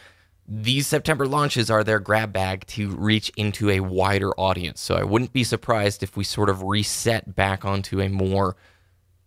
these 0.47 0.87
September 0.87 1.27
launches 1.27 1.69
are 1.69 1.83
their 1.83 1.99
grab 1.99 2.31
bag 2.31 2.65
to 2.67 2.89
reach 2.91 3.29
into 3.35 3.69
a 3.69 3.81
wider 3.81 4.31
audience. 4.39 4.79
So 4.79 4.95
I 4.95 5.03
wouldn't 5.03 5.33
be 5.33 5.43
surprised 5.43 6.03
if 6.03 6.15
we 6.15 6.23
sort 6.23 6.49
of 6.49 6.63
reset 6.63 7.35
back 7.35 7.65
onto 7.65 7.99
a 7.99 8.07
more 8.07 8.55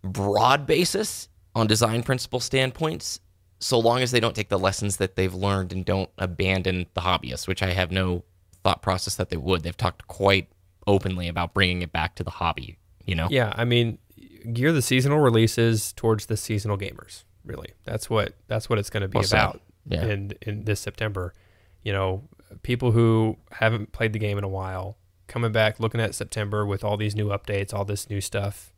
broad 0.02 0.66
basis 0.66 1.28
on 1.54 1.66
design 1.66 2.02
principle 2.02 2.40
standpoints, 2.40 3.20
so 3.58 3.78
long 3.78 4.00
as 4.00 4.10
they 4.10 4.20
don't 4.20 4.34
take 4.34 4.48
the 4.48 4.58
lessons 4.58 4.96
that 4.98 5.16
they've 5.16 5.34
learned 5.34 5.72
and 5.72 5.84
don't 5.84 6.10
abandon 6.18 6.86
the 6.94 7.00
hobbyists, 7.02 7.46
which 7.46 7.62
I 7.62 7.70
have 7.72 7.90
no 7.90 8.24
thought 8.64 8.82
process 8.82 9.16
that 9.16 9.30
they 9.30 9.36
would. 9.36 9.62
They've 9.62 9.76
talked 9.76 10.06
quite 10.06 10.48
openly 10.86 11.28
about 11.28 11.54
bringing 11.54 11.82
it 11.82 11.92
back 11.92 12.14
to 12.16 12.24
the 12.24 12.30
hobby, 12.30 12.78
you 13.04 13.14
know? 13.14 13.28
Yeah, 13.30 13.52
I 13.54 13.64
mean, 13.64 13.98
gear 14.52 14.72
the 14.72 14.82
seasonal 14.82 15.18
releases 15.20 15.92
towards 15.92 16.26
the 16.26 16.36
seasonal 16.36 16.78
gamers. 16.78 17.24
Really, 17.44 17.72
that's 17.84 18.08
what 18.10 18.34
that's 18.48 18.68
what 18.68 18.78
it's 18.78 18.90
going 18.90 19.02
to 19.02 19.08
be 19.08 19.18
Well 19.18 19.26
about 19.26 19.62
Yeah. 19.86 20.04
in 20.04 20.32
in 20.42 20.64
this 20.64 20.78
September. 20.80 21.32
You 21.82 21.92
know, 21.92 22.28
people 22.62 22.92
who 22.92 23.38
haven't 23.52 23.92
played 23.92 24.12
the 24.12 24.18
game 24.18 24.36
in 24.36 24.44
a 24.44 24.48
while 24.48 24.98
coming 25.26 25.50
back, 25.52 25.80
looking 25.80 26.00
at 26.00 26.14
September 26.14 26.66
with 26.66 26.84
all 26.84 26.96
these 26.98 27.14
new 27.14 27.28
updates, 27.28 27.72
all 27.72 27.84
this 27.84 28.10
new 28.10 28.20
stuff. 28.20 28.69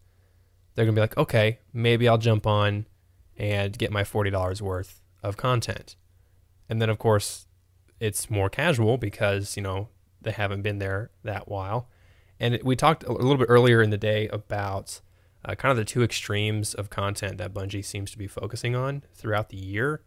They're 0.75 0.85
gonna 0.85 0.95
be 0.95 1.00
like, 1.00 1.17
okay, 1.17 1.59
maybe 1.73 2.09
I'll 2.09 2.19
jump 2.19 2.47
on 2.47 2.87
and 3.37 3.76
get 3.76 3.91
my 3.91 4.05
forty 4.05 4.31
dollars 4.31 4.62
worth 4.62 5.00
of 5.23 5.37
content. 5.37 5.97
And 6.69 6.81
then, 6.81 6.91
of 6.91 6.99
course, 6.99 7.47
it's 8.00 8.31
more 8.31 8.49
casual 8.49 8.99
because 8.99 9.57
you 9.57 9.62
know 9.62 9.88
they 10.21 10.33
haven't 10.33 10.62
been 10.62 10.79
there 10.79 11.11
that 11.25 11.49
while. 11.49 11.88
And 12.41 12.59
we 12.64 12.75
talked 12.75 13.05
a 13.05 13.12
little 13.12 13.37
bit 13.37 13.47
earlier 13.49 13.83
in 13.83 13.91
the 13.91 13.99
day 13.99 14.29
about 14.29 15.00
uh, 15.45 15.55
kind 15.55 15.71
of 15.71 15.76
the 15.76 15.85
two 15.85 16.02
extremes 16.02 16.75
of 16.75 16.91
content 16.91 17.38
that 17.38 17.55
Bungie 17.55 17.85
seems 17.85 18.11
to 18.12 18.19
be 18.19 18.26
focusing 18.26 18.75
on 18.75 19.02
throughout 19.14 19.49
the 19.50 19.57
year. 19.57 20.02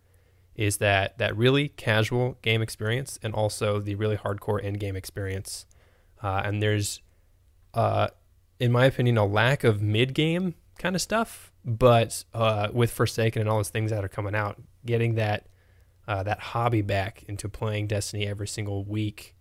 Is 0.55 0.77
that 0.77 1.17
that 1.17 1.35
really 1.35 1.69
casual 1.69 2.37
game 2.41 2.61
experience 2.61 3.19
and 3.21 3.33
also 3.33 3.79
the 3.79 3.95
really 3.95 4.17
hardcore 4.17 4.63
end 4.63 4.79
game 4.79 4.95
experience? 4.95 5.65
Uh, 6.23 6.41
and 6.45 6.61
there's, 6.61 7.01
uh, 7.73 8.07
in 8.59 8.71
my 8.71 8.85
opinion, 8.85 9.17
a 9.17 9.25
lack 9.25 9.63
of 9.63 9.81
mid 9.81 10.13
game 10.13 10.55
kind 10.77 10.95
of 10.95 11.01
stuff. 11.01 11.51
But 11.63 12.23
uh, 12.33 12.69
with 12.71 12.91
Forsaken 12.91 13.41
and 13.41 13.49
all 13.49 13.57
those 13.57 13.69
things 13.69 13.91
that 13.91 14.03
are 14.03 14.09
coming 14.09 14.35
out, 14.35 14.61
getting 14.85 15.15
that 15.15 15.47
uh, 16.07 16.23
that 16.23 16.39
hobby 16.39 16.81
back 16.81 17.23
into 17.27 17.49
playing 17.49 17.87
Destiny 17.87 18.27
every 18.27 18.47
single 18.47 18.85
week 18.85 19.35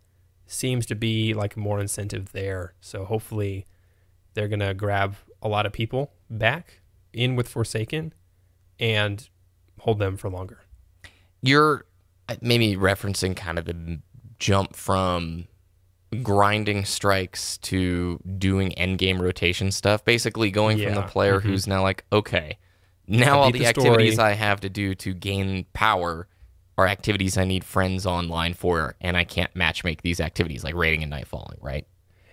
seems 0.46 0.86
to 0.86 0.94
be 0.94 1.34
like 1.34 1.56
more 1.56 1.80
incentive 1.80 2.32
there. 2.32 2.74
So 2.80 3.04
hopefully 3.04 3.66
they're 4.32 4.48
gonna 4.48 4.74
grab 4.74 5.16
a 5.42 5.48
lot 5.48 5.66
of 5.66 5.72
people 5.72 6.12
back 6.30 6.80
in 7.12 7.36
with 7.36 7.48
Forsaken 7.48 8.14
and 8.80 9.28
hold 9.80 9.98
them 9.98 10.16
for 10.16 10.30
longer. 10.30 10.60
You're 11.42 11.84
uh, 12.28 12.36
maybe 12.40 12.76
referencing 12.76 13.36
kind 13.36 13.58
of 13.58 13.66
the 13.66 14.00
jump 14.38 14.74
from 14.74 15.46
grinding 16.22 16.84
strikes 16.84 17.58
to 17.58 18.20
doing 18.38 18.72
end 18.74 18.98
game 18.98 19.20
rotation 19.20 19.70
stuff. 19.72 20.04
Basically, 20.04 20.50
going 20.50 20.76
from 20.78 20.94
the 20.94 21.00
Yeah. 21.00 21.06
player 21.06 21.40
Mhm. 21.40 21.44
who's 21.44 21.66
now 21.66 21.82
like, 21.82 22.04
okay, 22.12 22.58
now 23.06 23.40
all 23.40 23.50
the 23.50 23.58
the 23.60 23.66
activities. 23.66 24.18
I 24.18 24.32
have 24.32 24.60
to 24.60 24.68
do 24.68 24.94
to 24.94 25.12
gain 25.14 25.66
power 25.72 26.28
are 26.76 26.88
activities 26.88 27.38
I 27.38 27.44
need 27.44 27.62
friends 27.64 28.04
online 28.04 28.52
for, 28.54 28.96
and 29.00 29.16
I 29.16 29.22
can't 29.24 29.52
matchmake 29.54 30.00
these 30.02 30.20
activities 30.20 30.64
like 30.64 30.74
raiding 30.74 31.02
and 31.04 31.12
nightfalling, 31.12 31.58
right? 31.60 31.86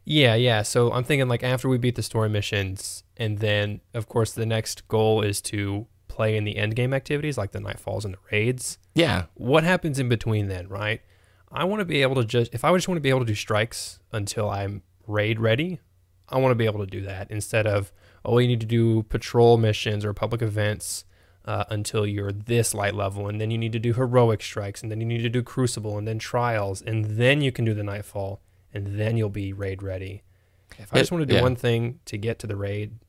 Yeah, 0.03 0.33
yeah. 0.33 0.63
So 0.63 0.91
I'm 0.91 1.03
thinking 1.03 1.27
like 1.27 1.43
after 1.43 1.69
we 1.69 1.77
beat 1.77 1.95
the 1.95 2.01
story 2.01 2.27
missions, 2.29 3.03
and 3.17 3.37
then 3.37 3.81
of 3.93 4.07
course 4.07 4.31
the 4.33 4.45
next 4.47 4.87
goal 4.87 5.21
is 5.21 5.41
to 5.41 5.85
play 6.07 6.35
in 6.35 6.43
the 6.43 6.57
end 6.57 6.75
game 6.75 6.93
activities 6.93 7.37
like 7.37 7.51
the 7.51 7.59
nightfalls 7.59 8.03
and 8.03 8.15
the 8.15 8.17
raids. 8.31 8.79
Yeah, 8.95 9.25
What 9.35 9.63
happens 9.63 9.99
in 9.99 10.09
between 10.09 10.47
then, 10.47 10.67
right? 10.67 11.01
I 11.51 11.63
want 11.65 11.79
to 11.79 11.85
be 11.85 12.01
able 12.01 12.15
to 12.15 12.25
just 12.25 12.53
if 12.53 12.63
I 12.63 12.73
just 12.73 12.87
want 12.87 12.97
to 12.97 13.01
be 13.01 13.09
able 13.09 13.19
to 13.21 13.25
do 13.25 13.35
strikes 13.35 13.99
until 14.11 14.49
I'm 14.49 14.83
raid 15.07 15.39
ready, 15.39 15.79
I 16.29 16.37
want 16.37 16.51
to 16.51 16.55
be 16.55 16.65
able 16.65 16.79
to 16.79 16.85
do 16.85 17.01
that 17.01 17.29
instead 17.29 17.67
of 17.67 17.91
oh 18.23 18.37
you 18.37 18.47
need 18.47 18.61
to 18.61 18.65
do 18.65 19.03
patrol 19.03 19.57
missions 19.57 20.05
or 20.05 20.13
public 20.13 20.41
events 20.41 21.05
uh, 21.45 21.65
until 21.69 22.05
you're 22.05 22.31
this 22.31 22.73
light 22.73 22.95
level, 22.95 23.27
and 23.27 23.41
then 23.41 23.51
you 23.51 23.57
need 23.57 23.71
to 23.71 23.79
do 23.79 23.93
heroic 23.93 24.41
strikes, 24.41 24.81
and 24.81 24.91
then 24.91 25.01
you 25.01 25.07
need 25.07 25.23
to 25.23 25.29
do 25.29 25.41
crucible, 25.41 25.97
and 25.97 26.07
then 26.07 26.19
trials, 26.19 26.81
and 26.81 27.05
then 27.17 27.41
you 27.41 27.51
can 27.51 27.65
do 27.65 27.73
the 27.73 27.83
nightfall, 27.83 28.41
and 28.73 28.99
then 28.99 29.17
you'll 29.17 29.29
be 29.29 29.53
raid 29.53 29.81
ready. 29.81 30.23
If 30.77 30.93
I 30.93 30.99
just 30.99 31.11
want 31.11 31.23
to 31.23 31.25
do 31.25 31.35
yeah. 31.35 31.41
one 31.41 31.55
thing 31.55 31.99
to 32.05 32.17
get 32.17 32.39
to 32.39 32.47
the 32.47 32.55
raid, 32.55 32.99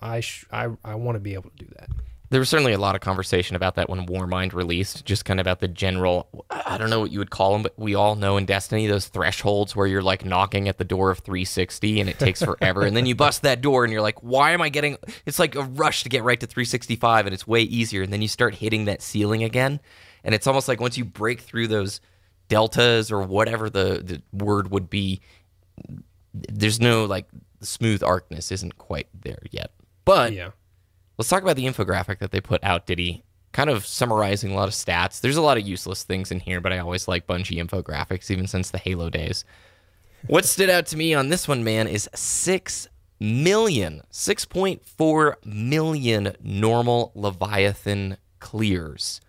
I 0.00 0.20
sh- 0.20 0.46
I 0.50 0.70
I 0.84 0.94
want 0.94 1.16
to 1.16 1.20
be 1.20 1.34
able 1.34 1.50
to 1.50 1.56
do 1.56 1.66
that. 1.78 1.90
There 2.30 2.40
was 2.40 2.48
certainly 2.48 2.72
a 2.72 2.78
lot 2.78 2.94
of 2.94 3.00
conversation 3.00 3.54
about 3.54 3.76
that 3.76 3.88
when 3.88 4.06
Warmind 4.06 4.52
released, 4.52 5.04
just 5.04 5.24
kind 5.24 5.38
of 5.38 5.44
about 5.46 5.60
the 5.60 5.68
general, 5.68 6.28
I 6.50 6.76
don't 6.76 6.90
know 6.90 7.00
what 7.00 7.12
you 7.12 7.20
would 7.20 7.30
call 7.30 7.52
them, 7.52 7.62
but 7.62 7.78
we 7.78 7.94
all 7.94 8.16
know 8.16 8.36
in 8.36 8.46
Destiny 8.46 8.86
those 8.86 9.06
thresholds 9.06 9.76
where 9.76 9.86
you're 9.86 10.02
like 10.02 10.24
knocking 10.24 10.68
at 10.68 10.78
the 10.78 10.84
door 10.84 11.10
of 11.10 11.20
360 11.20 12.00
and 12.00 12.10
it 12.10 12.18
takes 12.18 12.42
forever. 12.42 12.82
and 12.82 12.96
then 12.96 13.06
you 13.06 13.14
bust 13.14 13.42
that 13.42 13.60
door 13.60 13.84
and 13.84 13.92
you're 13.92 14.02
like, 14.02 14.22
why 14.22 14.50
am 14.50 14.60
I 14.60 14.68
getting, 14.68 14.96
it's 15.24 15.38
like 15.38 15.54
a 15.54 15.62
rush 15.62 16.02
to 16.02 16.08
get 16.08 16.24
right 16.24 16.40
to 16.40 16.46
365 16.46 17.26
and 17.26 17.34
it's 17.34 17.46
way 17.46 17.62
easier. 17.62 18.02
And 18.02 18.12
then 18.12 18.22
you 18.22 18.28
start 18.28 18.56
hitting 18.56 18.86
that 18.86 19.02
ceiling 19.02 19.44
again. 19.44 19.78
And 20.24 20.34
it's 20.34 20.48
almost 20.48 20.66
like 20.66 20.80
once 20.80 20.98
you 20.98 21.04
break 21.04 21.40
through 21.40 21.68
those 21.68 22.00
deltas 22.48 23.12
or 23.12 23.22
whatever 23.22 23.70
the, 23.70 24.02
the 24.04 24.22
word 24.32 24.70
would 24.72 24.90
be, 24.90 25.20
there's 26.34 26.80
no 26.80 27.04
like 27.04 27.26
smooth 27.60 28.00
arcness 28.00 28.50
isn't 28.50 28.78
quite 28.78 29.08
there 29.14 29.42
yet. 29.50 29.72
But 30.04 30.32
Yeah. 30.32 30.50
Let's 31.18 31.30
talk 31.30 31.42
about 31.42 31.56
the 31.56 31.66
infographic 31.66 32.18
that 32.18 32.30
they 32.30 32.40
put 32.40 32.62
out, 32.62 32.86
Diddy. 32.86 33.24
Kind 33.52 33.70
of 33.70 33.86
summarizing 33.86 34.52
a 34.52 34.54
lot 34.54 34.68
of 34.68 34.74
stats. 34.74 35.20
There's 35.20 35.38
a 35.38 35.42
lot 35.42 35.56
of 35.56 35.66
useless 35.66 36.02
things 36.02 36.30
in 36.30 36.40
here, 36.40 36.60
but 36.60 36.72
I 36.72 36.78
always 36.78 37.08
like 37.08 37.26
Bungie 37.26 37.62
infographics, 37.62 38.30
even 38.30 38.46
since 38.46 38.70
the 38.70 38.78
Halo 38.78 39.08
days. 39.08 39.44
What 40.26 40.44
stood 40.44 40.68
out 40.68 40.86
to 40.86 40.96
me 40.96 41.14
on 41.14 41.28
this 41.28 41.48
one, 41.48 41.64
man, 41.64 41.88
is 41.88 42.10
6 42.14 42.88
million, 43.18 44.02
6.4 44.12 45.34
million 45.44 46.36
normal 46.42 47.12
Leviathan 47.14 48.18
clears. 48.38 49.20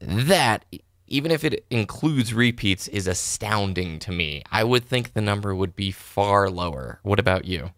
That, 0.00 0.66
even 1.06 1.30
if 1.30 1.44
it 1.44 1.64
includes 1.70 2.34
repeats, 2.34 2.88
is 2.88 3.06
astounding 3.06 3.98
to 4.00 4.12
me. 4.12 4.42
I 4.50 4.64
would 4.64 4.84
think 4.84 5.12
the 5.12 5.20
number 5.20 5.54
would 5.54 5.76
be 5.76 5.92
far 5.92 6.50
lower. 6.50 7.00
What 7.02 7.18
about 7.18 7.44
you? 7.46 7.70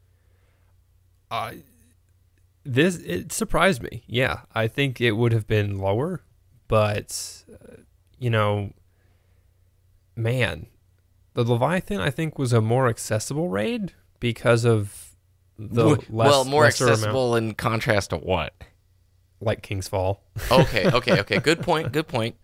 Uh, 1.30 1.52
this 2.64 2.96
it 2.98 3.32
surprised 3.32 3.82
me. 3.82 4.04
Yeah, 4.06 4.40
I 4.54 4.68
think 4.68 5.00
it 5.00 5.12
would 5.12 5.32
have 5.32 5.46
been 5.46 5.78
lower, 5.78 6.22
but 6.68 7.44
uh, 7.52 7.76
you 8.18 8.30
know, 8.30 8.72
man, 10.16 10.66
the 11.34 11.44
Leviathan 11.44 12.00
I 12.00 12.10
think 12.10 12.38
was 12.38 12.52
a 12.52 12.60
more 12.60 12.88
accessible 12.88 13.48
raid 13.48 13.92
because 14.20 14.64
of 14.64 15.16
the 15.58 15.86
less, 15.86 16.08
well, 16.08 16.44
more 16.44 16.64
lesser 16.64 16.84
amount, 16.84 16.98
accessible 16.98 17.36
in 17.36 17.54
contrast 17.54 18.10
to 18.10 18.16
what? 18.16 18.54
like 19.42 19.62
King's 19.62 19.88
Fall. 19.88 20.22
Okay, 20.50 20.90
okay, 20.92 21.20
okay. 21.20 21.38
Good 21.38 21.60
point. 21.60 21.92
Good 21.92 22.08
point. 22.08 22.36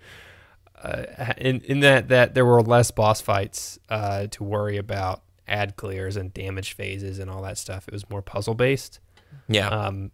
Uh, 0.80 1.32
in 1.38 1.60
in 1.62 1.80
that 1.80 2.08
that 2.08 2.34
there 2.34 2.44
were 2.44 2.62
less 2.62 2.90
boss 2.90 3.20
fights 3.20 3.78
uh, 3.88 4.26
to 4.28 4.44
worry 4.44 4.76
about 4.76 5.22
ad 5.46 5.76
clears 5.76 6.16
and 6.16 6.32
damage 6.34 6.72
phases 6.74 7.18
and 7.18 7.30
all 7.30 7.42
that 7.42 7.58
stuff. 7.58 7.88
It 7.88 7.94
was 7.94 8.08
more 8.10 8.22
puzzle 8.22 8.54
based. 8.54 9.00
Yeah. 9.48 9.68
Um, 9.68 10.10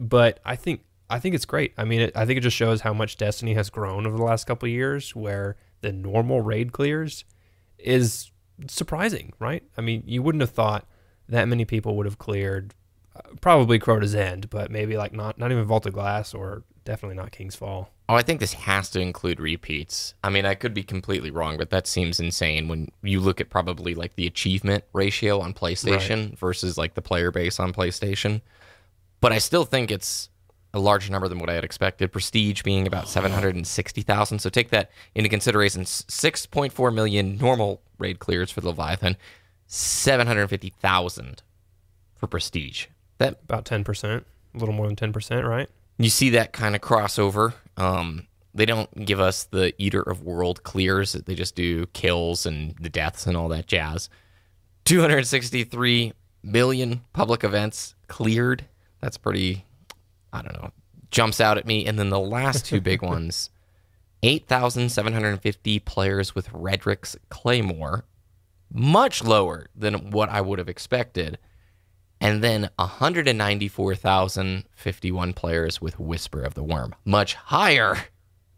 but 0.00 0.40
I 0.44 0.56
think 0.56 0.82
I 1.10 1.18
think 1.18 1.34
it's 1.34 1.44
great. 1.44 1.72
I 1.76 1.84
mean, 1.84 2.00
it, 2.00 2.16
I 2.16 2.26
think 2.26 2.38
it 2.38 2.42
just 2.42 2.56
shows 2.56 2.80
how 2.80 2.92
much 2.92 3.16
Destiny 3.16 3.54
has 3.54 3.70
grown 3.70 4.06
over 4.06 4.16
the 4.16 4.22
last 4.22 4.46
couple 4.46 4.68
years, 4.68 5.14
where 5.14 5.56
the 5.80 5.92
normal 5.92 6.40
raid 6.40 6.72
clears 6.72 7.24
is 7.78 8.30
surprising, 8.68 9.32
right? 9.38 9.62
I 9.76 9.80
mean, 9.80 10.02
you 10.06 10.22
wouldn't 10.22 10.42
have 10.42 10.50
thought 10.50 10.86
that 11.28 11.48
many 11.48 11.64
people 11.64 11.96
would 11.96 12.06
have 12.06 12.18
cleared 12.18 12.74
probably 13.40 13.78
Crota's 13.78 14.14
End, 14.14 14.50
but 14.50 14.70
maybe 14.70 14.96
like 14.96 15.12
not 15.12 15.38
not 15.38 15.52
even 15.52 15.64
Vault 15.64 15.86
of 15.86 15.92
Glass 15.92 16.34
or 16.34 16.64
definitely 16.84 17.16
not 17.16 17.32
King's 17.32 17.56
Fall. 17.56 17.90
Oh, 18.08 18.14
I 18.14 18.22
think 18.22 18.40
this 18.40 18.52
has 18.52 18.90
to 18.90 19.00
include 19.00 19.40
repeats. 19.40 20.14
I 20.22 20.28
mean, 20.30 20.44
I 20.44 20.54
could 20.54 20.74
be 20.74 20.82
completely 20.82 21.30
wrong, 21.30 21.56
but 21.56 21.70
that 21.70 21.86
seems 21.86 22.20
insane 22.20 22.68
when 22.68 22.90
you 23.02 23.18
look 23.20 23.40
at 23.40 23.48
probably 23.50 23.94
like 23.94 24.14
the 24.14 24.26
achievement 24.26 24.84
ratio 24.92 25.40
on 25.40 25.54
PlayStation 25.54 26.36
versus 26.38 26.76
like 26.76 26.94
the 26.94 27.02
player 27.02 27.30
base 27.30 27.58
on 27.58 27.72
PlayStation. 27.72 28.42
But 29.20 29.32
I 29.32 29.38
still 29.38 29.64
think 29.64 29.90
it's 29.90 30.28
a 30.74 30.78
larger 30.80 31.10
number 31.10 31.28
than 31.28 31.38
what 31.38 31.48
I 31.48 31.54
had 31.54 31.64
expected. 31.64 32.12
Prestige 32.12 32.62
being 32.62 32.86
about 32.86 33.08
760,000. 33.08 34.38
So 34.38 34.50
take 34.50 34.70
that 34.70 34.90
into 35.14 35.30
consideration. 35.30 35.84
6.4 35.84 36.94
million 36.94 37.38
normal 37.38 37.80
raid 37.98 38.18
clears 38.18 38.50
for 38.50 38.60
the 38.60 38.68
Leviathan, 38.68 39.16
750,000 39.66 41.42
for 42.14 42.26
Prestige. 42.26 42.86
That 43.18 43.38
About 43.44 43.64
ten 43.64 43.84
percent, 43.84 44.26
a 44.54 44.58
little 44.58 44.74
more 44.74 44.86
than 44.86 44.96
ten 44.96 45.12
percent, 45.12 45.46
right? 45.46 45.70
You 45.98 46.10
see 46.10 46.30
that 46.30 46.52
kind 46.52 46.74
of 46.74 46.80
crossover. 46.80 47.54
Um, 47.76 48.26
they 48.54 48.66
don't 48.66 49.04
give 49.04 49.20
us 49.20 49.44
the 49.44 49.74
Eater 49.78 50.02
of 50.02 50.22
World 50.22 50.62
clears; 50.62 51.12
they 51.12 51.34
just 51.34 51.54
do 51.54 51.86
kills 51.86 52.46
and 52.46 52.74
the 52.80 52.88
deaths 52.88 53.26
and 53.26 53.36
all 53.36 53.48
that 53.48 53.66
jazz. 53.66 54.08
Two 54.84 55.00
hundred 55.00 55.26
sixty-three 55.26 56.12
million 56.42 57.02
public 57.12 57.44
events 57.44 57.94
cleared. 58.08 58.64
That's 59.00 59.18
pretty. 59.18 59.64
I 60.32 60.42
don't 60.42 60.60
know. 60.60 60.70
Jumps 61.10 61.40
out 61.40 61.58
at 61.58 61.66
me. 61.66 61.86
And 61.86 61.98
then 61.98 62.10
the 62.10 62.18
last 62.18 62.64
two 62.64 62.80
big 62.80 63.02
ones: 63.02 63.50
eight 64.22 64.46
thousand 64.46 64.90
seven 64.90 65.12
hundred 65.12 65.40
fifty 65.40 65.78
players 65.78 66.34
with 66.34 66.50
Redrix's 66.50 67.16
Claymore, 67.30 68.04
much 68.72 69.22
lower 69.22 69.66
than 69.76 70.10
what 70.10 70.28
I 70.28 70.40
would 70.40 70.58
have 70.58 70.68
expected 70.68 71.38
and 72.24 72.42
then 72.42 72.70
194,051 72.78 75.32
players 75.34 75.80
with 75.80 75.98
Whisper 76.00 76.42
of 76.42 76.54
the 76.54 76.62
Worm, 76.62 76.94
much 77.04 77.34
higher 77.34 77.96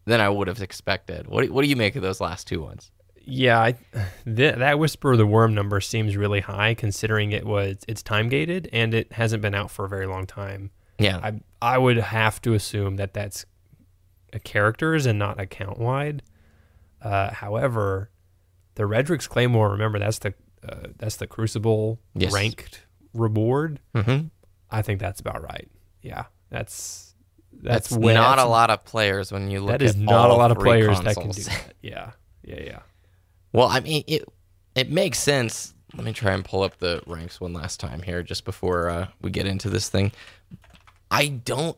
than 0.05 0.21
I 0.21 0.29
would 0.29 0.49
have 0.49 0.63
expected. 0.63 1.27
What 1.27 1.45
do, 1.45 1.53
what 1.53 1.63
do 1.63 1.69
you 1.69 1.77
make 1.77 1.97
of 1.97 2.03
those 2.03 2.21
last 2.21 2.47
two 2.47 2.63
ones? 2.63 2.91
Yeah, 3.25 3.61
I, 3.61 3.73
th- 4.25 4.57
that 4.57 4.79
Whisper 4.79 5.13
of 5.13 5.19
the 5.19 5.27
Worm 5.27 5.55
number 5.55 5.81
seems 5.81 6.17
really 6.17 6.41
high 6.41 6.75
considering 6.75 7.33
it 7.33 7.45
was 7.45 7.79
it's 7.89 8.03
time 8.03 8.29
gated 8.29 8.69
and 8.73 8.95
it 8.95 9.13
hasn't 9.13 9.43
been 9.43 9.55
out 9.55 9.71
for 9.71 9.85
a 9.85 9.89
very 9.89 10.07
long 10.07 10.27
time. 10.27 10.71
Yeah, 10.99 11.19
I 11.23 11.41
I 11.61 11.77
would 11.79 11.97
have 11.99 12.41
to 12.43 12.55
assume 12.55 12.97
that 12.97 13.13
that's 13.13 13.45
a 14.33 14.39
characters 14.39 15.05
and 15.07 15.19
not 15.19 15.39
account 15.41 15.79
wide. 15.79 16.23
Uh, 17.03 17.31
however, 17.33 18.11
the 18.77 18.85
Redrix's 18.85 19.27
Claymore, 19.29 19.71
remember 19.73 19.99
that's 19.99 20.21
the 20.21 20.33
uh, 20.67 20.87
that's 20.97 21.17
the 21.17 21.27
Crucible 21.27 21.99
Yes. 22.15 22.33
ranked 22.33 22.86
reward. 23.19 23.81
hmm 23.95 24.27
I 24.71 24.83
think 24.83 25.01
that's 25.01 25.21
about 25.21 25.43
right. 25.43 25.69
Yeah, 26.03 26.25
that's 26.51 27.15
that's, 27.53 27.89
that's, 27.89 27.93
way- 27.99 28.15
not 28.15 28.31
that's- 28.37 28.47
a 28.47 28.49
lot 28.49 28.71
of 28.71 28.85
players 28.85 29.33
when 29.33 29.51
you 29.51 29.61
look. 29.61 29.71
That 29.71 29.83
is 29.83 29.93
at 29.93 29.99
not 29.99 30.31
a 30.31 30.35
lot 30.35 30.51
of 30.51 30.59
players 30.59 31.01
that 31.01 31.17
can 31.17 31.31
do 31.31 31.43
that. 31.43 31.75
Yeah, 31.83 32.11
yeah, 32.45 32.61
yeah. 32.63 32.79
Well, 33.53 33.69
I 33.69 33.81
mean, 33.81 34.05
it 34.07 34.25
it 34.75 34.91
makes 34.91 35.19
sense. 35.19 35.73
Let 35.95 36.05
me 36.05 36.13
try 36.13 36.33
and 36.33 36.45
pull 36.45 36.63
up 36.63 36.79
the 36.79 37.01
ranks 37.07 37.41
one 37.41 37.53
last 37.55 37.81
time 37.81 38.03
here, 38.03 38.23
just 38.23 38.45
before 38.45 38.91
uh, 38.91 39.07
we 39.23 39.31
get 39.31 39.47
into 39.47 39.71
this 39.71 39.89
thing. 39.89 40.13
I 41.11 41.29
don't. 41.29 41.77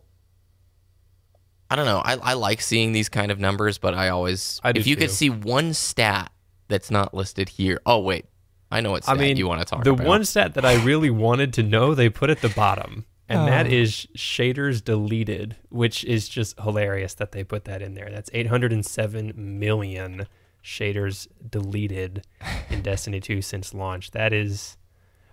I 1.71 1.77
don't 1.77 1.85
know. 1.85 2.01
I, 2.03 2.15
I 2.17 2.33
like 2.33 2.63
seeing 2.63 2.93
these 2.93 3.11
kind 3.11 3.31
of 3.31 3.39
numbers, 3.39 3.77
but 3.77 3.93
I 3.93 4.09
always, 4.09 4.59
I 4.65 4.71
if 4.75 4.87
you 4.87 4.97
could 4.97 5.11
see 5.11 5.29
one 5.29 5.75
stat 5.75 6.33
that's 6.69 6.91
not 6.91 7.13
listed 7.13 7.51
here. 7.51 7.81
Oh 7.85 7.99
wait, 8.01 8.25
I 8.71 8.81
know 8.81 8.91
what 8.91 9.09
I 9.09 9.15
mean, 9.15 9.37
you 9.37 9.47
want 9.49 9.61
to 9.61 9.65
talk 9.65 9.85
the 9.85 9.91
about. 9.93 10.03
The 10.03 10.09
one 10.09 10.25
stat 10.25 10.55
that 10.55 10.65
I 10.65 10.83
really 10.85 11.11
wanted 11.11 11.53
to 11.55 11.63
know, 11.63 11.95
they 11.95 12.09
put 12.11 12.29
at 12.31 12.43
the 12.43 12.51
bottom, 12.51 13.07
and 13.29 13.49
that 13.49 13.67
Oh. 13.67 13.71
is 13.71 14.07
shaders 14.17 14.85
deleted, 14.85 15.57
which 15.71 16.05
is 16.05 16.29
just 16.29 16.59
hilarious 16.61 17.15
that 17.15 17.33
they 17.33 17.45
put 17.45 17.65
that 17.65 17.81
in 17.83 17.95
there. 17.95 18.11
That's 18.11 18.29
807 18.35 19.33
million 19.37 20.27
shaders 20.63 21.29
deleted 21.51 22.27
in 22.69 22.83
Destiny 22.83 23.21
2 23.21 23.41
since 23.43 23.73
launch. 23.73 24.11
That 24.11 24.33
is, 24.35 24.77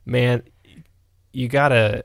man, 0.06 0.44
you 1.34 1.48
gotta, 1.50 2.04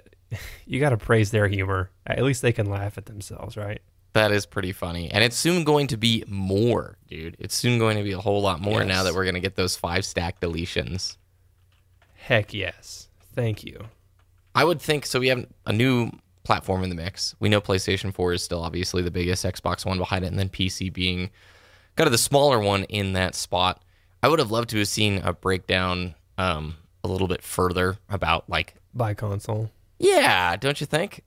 you 0.67 0.81
gotta 0.81 0.97
praise 0.97 1.31
their 1.31 1.47
humor. 1.47 1.91
At 2.07 2.23
least 2.25 2.43
they 2.43 2.53
can 2.53 2.67
laugh 2.67 2.99
at 2.99 3.07
themselves, 3.07 3.57
right? 3.57 3.81
That 4.15 4.33
is 4.33 4.45
pretty 4.47 4.73
funny. 4.73 5.09
And 5.09 5.23
it's 5.23 5.37
soon 5.37 5.63
going 5.63 5.87
to 5.89 5.97
be 5.97 6.25
more, 6.27 6.99
dude. 7.07 7.37
It's 7.39 7.55
soon 7.55 7.79
going 7.79 7.97
to 7.97 8.03
be 8.03 8.11
a 8.11 8.19
whole 8.19 8.43
lot 8.43 8.61
more 8.61 8.83
now 8.83 9.05
that 9.05 9.15
we're 9.15 9.23
going 9.23 9.35
to 9.37 9.41
get 9.41 9.55
those 9.55 9.77
five 9.77 10.05
stack 10.05 10.41
deletions. 10.41 11.17
Heck 12.21 12.53
yes. 12.55 13.09
Thank 13.35 13.65
you. 13.65 13.87
I 14.55 14.65
would 14.65 14.81
think 14.81 15.07
so. 15.07 15.21
We 15.21 15.29
have 15.29 15.47
a 15.67 15.73
new 15.73 16.11
platform 16.43 16.83
in 16.83 16.89
the 16.91 16.95
mix. 16.97 17.35
We 17.41 17.49
know 17.49 17.61
PlayStation 17.61 18.13
4 18.13 18.33
is 18.35 18.43
still 18.43 18.63
obviously 18.63 19.03
the 19.03 19.11
biggest, 19.11 19.45
Xbox 19.45 19.85
One 19.87 19.99
behind 19.99 20.25
it, 20.25 20.29
and 20.29 20.39
then 20.39 20.49
PC 20.49 20.93
being 20.93 21.31
kind 21.97 22.07
of 22.07 22.13
the 22.13 22.19
smaller 22.19 22.59
one 22.59 22.85
in 22.85 23.13
that 23.15 23.35
spot. 23.35 23.83
I 24.23 24.29
would 24.29 24.39
have 24.39 24.51
loved 24.51 24.71
to 24.71 24.79
have 24.79 24.89
seen 24.89 25.19
a 25.25 25.33
breakdown 25.33 26.15
um, 26.37 26.77
a 27.03 27.09
little 27.09 27.29
bit 27.29 27.43
further 27.43 27.97
about, 28.09 28.49
like, 28.51 28.75
By 28.93 29.15
console. 29.15 29.71
yeah, 29.99 30.57
don't 30.57 30.81
you 30.81 30.87
think? 30.87 31.23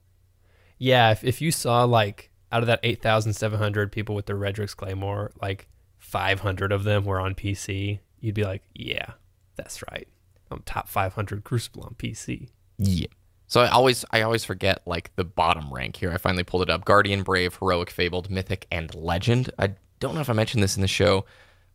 Yeah, 0.78 1.10
if, 1.12 1.24
if 1.24 1.40
you 1.40 1.50
saw 1.50 1.84
like 1.84 2.30
out 2.52 2.62
of 2.62 2.66
that 2.66 2.80
8,700 2.82 3.90
people 3.90 4.14
with 4.14 4.26
the 4.26 4.34
Redrix's 4.34 4.74
Claymore, 4.74 5.32
like 5.40 5.68
500 5.98 6.72
of 6.72 6.84
them 6.84 7.04
were 7.04 7.20
on 7.20 7.34
PC, 7.34 8.00
you'd 8.20 8.34
be 8.34 8.44
like, 8.44 8.62
yeah, 8.74 9.12
that's 9.56 9.82
right. 9.90 10.06
I'm 10.50 10.62
top 10.62 10.88
500 10.88 11.44
Crucible 11.44 11.82
on 11.82 11.94
PC. 11.94 12.48
Yeah. 12.78 13.06
So 13.46 13.60
I 13.60 13.68
always 13.68 14.04
I 14.10 14.22
always 14.22 14.44
forget 14.44 14.82
like 14.86 15.14
the 15.16 15.24
bottom 15.24 15.72
rank 15.72 15.96
here. 15.96 16.10
I 16.12 16.16
finally 16.16 16.44
pulled 16.44 16.62
it 16.62 16.70
up. 16.70 16.84
Guardian, 16.84 17.22
Brave, 17.22 17.56
Heroic, 17.56 17.90
Fabled, 17.90 18.30
Mythic, 18.30 18.66
and 18.70 18.94
Legend. 18.94 19.50
I 19.58 19.74
don't 20.00 20.14
know 20.14 20.20
if 20.20 20.30
I 20.30 20.32
mentioned 20.32 20.62
this 20.62 20.76
in 20.76 20.82
the 20.82 20.88
show, 20.88 21.24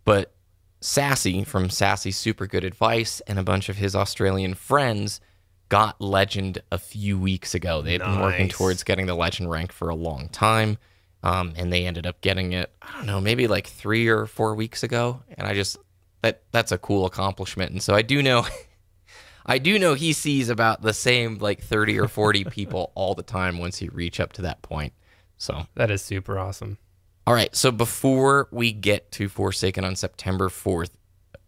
but 0.03 0.34
Sassy 0.82 1.43
from 1.43 1.69
Sassy 1.69 2.12
Super 2.12 2.47
Good 2.47 2.63
Advice 2.63 3.21
and 3.21 3.38
a 3.38 3.43
bunch 3.43 3.69
of 3.69 3.77
his 3.77 3.95
Australian 3.95 4.55
friends 4.55 5.21
got 5.69 6.01
Legend 6.01 6.62
a 6.71 6.77
few 6.77 7.19
weeks 7.19 7.53
ago. 7.53 7.82
They've 7.82 7.99
been 7.99 8.19
working 8.19 8.49
towards 8.49 8.84
getting 8.84 9.05
the 9.05 9.15
Legend 9.15 9.49
rank 9.49 9.71
for 9.71 9.89
a 9.89 9.95
long 9.95 10.29
time. 10.29 10.77
Um, 11.21 11.53
and 11.58 11.71
they 11.71 11.86
ended 11.86 12.08
up 12.08 12.21
getting 12.21 12.53
it, 12.53 12.71
I 12.82 12.93
don't 12.93 13.05
know, 13.05 13.19
maybe 13.19 13.47
like 13.47 13.67
three 13.67 14.08
or 14.08 14.25
four 14.25 14.55
weeks 14.55 14.84
ago. 14.84 15.21
And 15.38 15.45
I 15.45 15.53
just 15.53 15.77
that 16.21 16.43
that's 16.51 16.71
a 16.71 16.77
cool 16.77 17.05
accomplishment. 17.05 17.71
And 17.71 17.82
so 17.84 17.93
I 17.95 18.01
do 18.01 18.21
know 18.21 18.45
I 19.45 19.58
do 19.58 19.79
know 19.79 19.93
he 19.95 20.13
sees 20.13 20.49
about 20.49 20.82
the 20.82 20.93
same 20.93 21.38
like 21.39 21.62
30 21.62 21.99
or 21.99 22.08
40 22.08 22.43
people 22.51 22.91
all 22.95 23.15
the 23.15 23.23
time 23.23 23.58
once 23.58 23.82
you 23.82 23.89
reach 23.93 24.19
up 24.19 24.34
to 24.34 24.41
that 24.43 24.62
point. 24.62 24.93
So, 25.38 25.67
That 25.75 25.89
is 25.89 26.01
super 26.01 26.38
awesome. 26.38 26.77
all 27.25 27.34
right. 27.34 27.55
So 27.55 27.71
before 27.71 28.47
we 28.51 28.71
get 28.73 29.12
to 29.13 29.29
Forsaken 29.29 29.86
on 29.86 29.95
September 29.95 30.49
4th, 30.49 30.89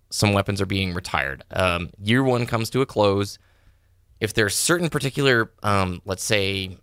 some 0.09 0.33
weapons 0.33 0.61
are 0.61 0.65
being 0.65 0.93
retired. 0.93 1.43
Um, 1.51 1.89
year 2.01 2.23
one 2.23 2.45
comes 2.45 2.69
to 2.71 2.81
a 2.81 2.85
close. 2.85 3.37
If 4.19 4.33
there's 4.33 4.55
certain 4.55 4.89
particular, 4.89 5.51
um, 5.63 6.01
let's 6.05 6.23
say, 6.23 6.77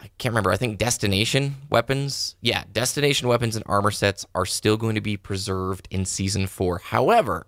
I 0.00 0.10
can't 0.18 0.32
remember, 0.32 0.50
I 0.50 0.56
think 0.56 0.78
destination 0.78 1.56
weapons. 1.70 2.36
Yeah, 2.40 2.64
destination 2.72 3.28
weapons 3.28 3.56
and 3.56 3.64
armor 3.66 3.90
sets 3.90 4.26
are 4.34 4.46
still 4.46 4.76
going 4.76 4.94
to 4.94 5.00
be 5.00 5.16
preserved 5.16 5.88
in 5.90 6.04
season 6.04 6.46
four. 6.46 6.78
However, 6.78 7.46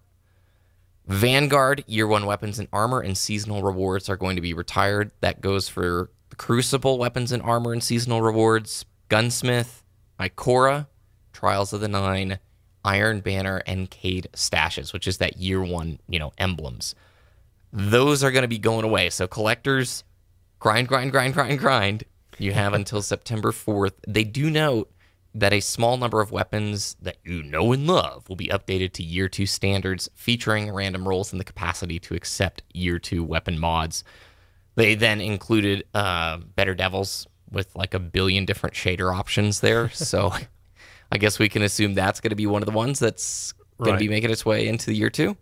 Vanguard 1.07 1.85
year 1.87 2.07
one 2.07 2.27
weapons 2.27 2.59
and 2.59 2.69
armor 2.71 3.01
and 3.01 3.17
seasonal 3.17 3.63
rewards 3.63 4.11
are 4.11 4.17
going 4.17 4.37
to 4.37 4.43
be 4.43 4.53
retired. 4.53 5.11
That 5.21 5.41
goes 5.41 5.69
for 5.69 6.11
Crucible 6.37 6.99
weapons 6.99 7.33
and 7.33 7.43
armor 7.43 7.73
and 7.73 7.83
seasonal 7.83 8.23
rewards, 8.23 8.85
Gunsmith, 9.09 9.83
Ikora, 10.21 10.87
Trials 11.33 11.73
of 11.73 11.81
the 11.81 11.89
Nine, 11.89 12.39
Iron 12.85 13.21
Banner, 13.21 13.63
and 13.67 13.91
Cayde 13.91 14.29
stashes, 14.35 14.93
which 14.93 15.09
is 15.09 15.19
that 15.19 15.39
year 15.39 15.63
one, 15.63 15.99
you 16.09 16.19
know, 16.19 16.33
emblems. 16.39 16.95
Those 17.73 18.23
are 18.23 18.31
going 18.31 18.43
to 18.43 18.49
be 18.49 18.59
going 18.59 18.85
away. 18.85 19.11
So 19.11 19.27
collectors, 19.27 20.05
grind, 20.59 20.89
grind, 20.89 21.11
grind, 21.11 21.35
grind, 21.35 21.59
grind. 21.59 22.05
You 22.39 22.53
have 22.53 22.73
until 22.75 23.03
September 23.03 23.53
4th. 23.53 23.93
They 24.07 24.25
do 24.25 24.51
note 24.51 24.91
that 25.35 25.53
a 25.53 25.61
small 25.61 25.97
number 25.97 26.21
of 26.21 26.31
weapons 26.33 26.97
that 27.03 27.17
you 27.25 27.43
know 27.43 27.73
and 27.73 27.87
love 27.87 28.29
will 28.29 28.37
be 28.37 28.49
updated 28.49 28.93
to 28.95 29.03
year 29.03 29.29
two 29.29 29.47
standards, 29.47 30.09
featuring 30.15 30.73
random 30.73 31.07
rolls 31.07 31.33
and 31.33 31.41
the 31.41 31.45
capacity 31.45 31.99
to 32.01 32.15
accept 32.15 32.63
year 32.73 32.99
two 32.99 33.23
weapon 33.23 33.59
mods. 33.59 34.05
They 34.75 34.95
then 34.95 35.21
included 35.21 35.85
uh, 35.95 36.39
Better 36.39 36.75
Devils 36.75 37.27
with 37.51 37.75
like 37.77 37.95
a 37.95 37.99
billion 37.99 38.45
different 38.45 38.75
shader 38.75 39.15
options 39.15 39.61
there. 39.61 39.89
So 39.95 40.33
I 41.13 41.19
guess 41.19 41.39
we 41.39 41.49
can 41.49 41.63
assume 41.63 41.95
that's 41.95 42.21
going 42.21 42.31
to 42.31 42.37
be 42.37 42.47
one 42.47 42.63
of 42.63 42.67
the 42.67 42.73
ones 42.73 42.99
that's 42.99 43.53
going 43.79 43.93
Right. 43.93 43.99
to 43.99 44.05
be 44.05 44.09
making 44.09 44.31
its 44.31 44.45
way 44.45 44.67
into 44.67 44.87
the 44.87 44.95
year 44.97 45.09
two. 45.11 45.37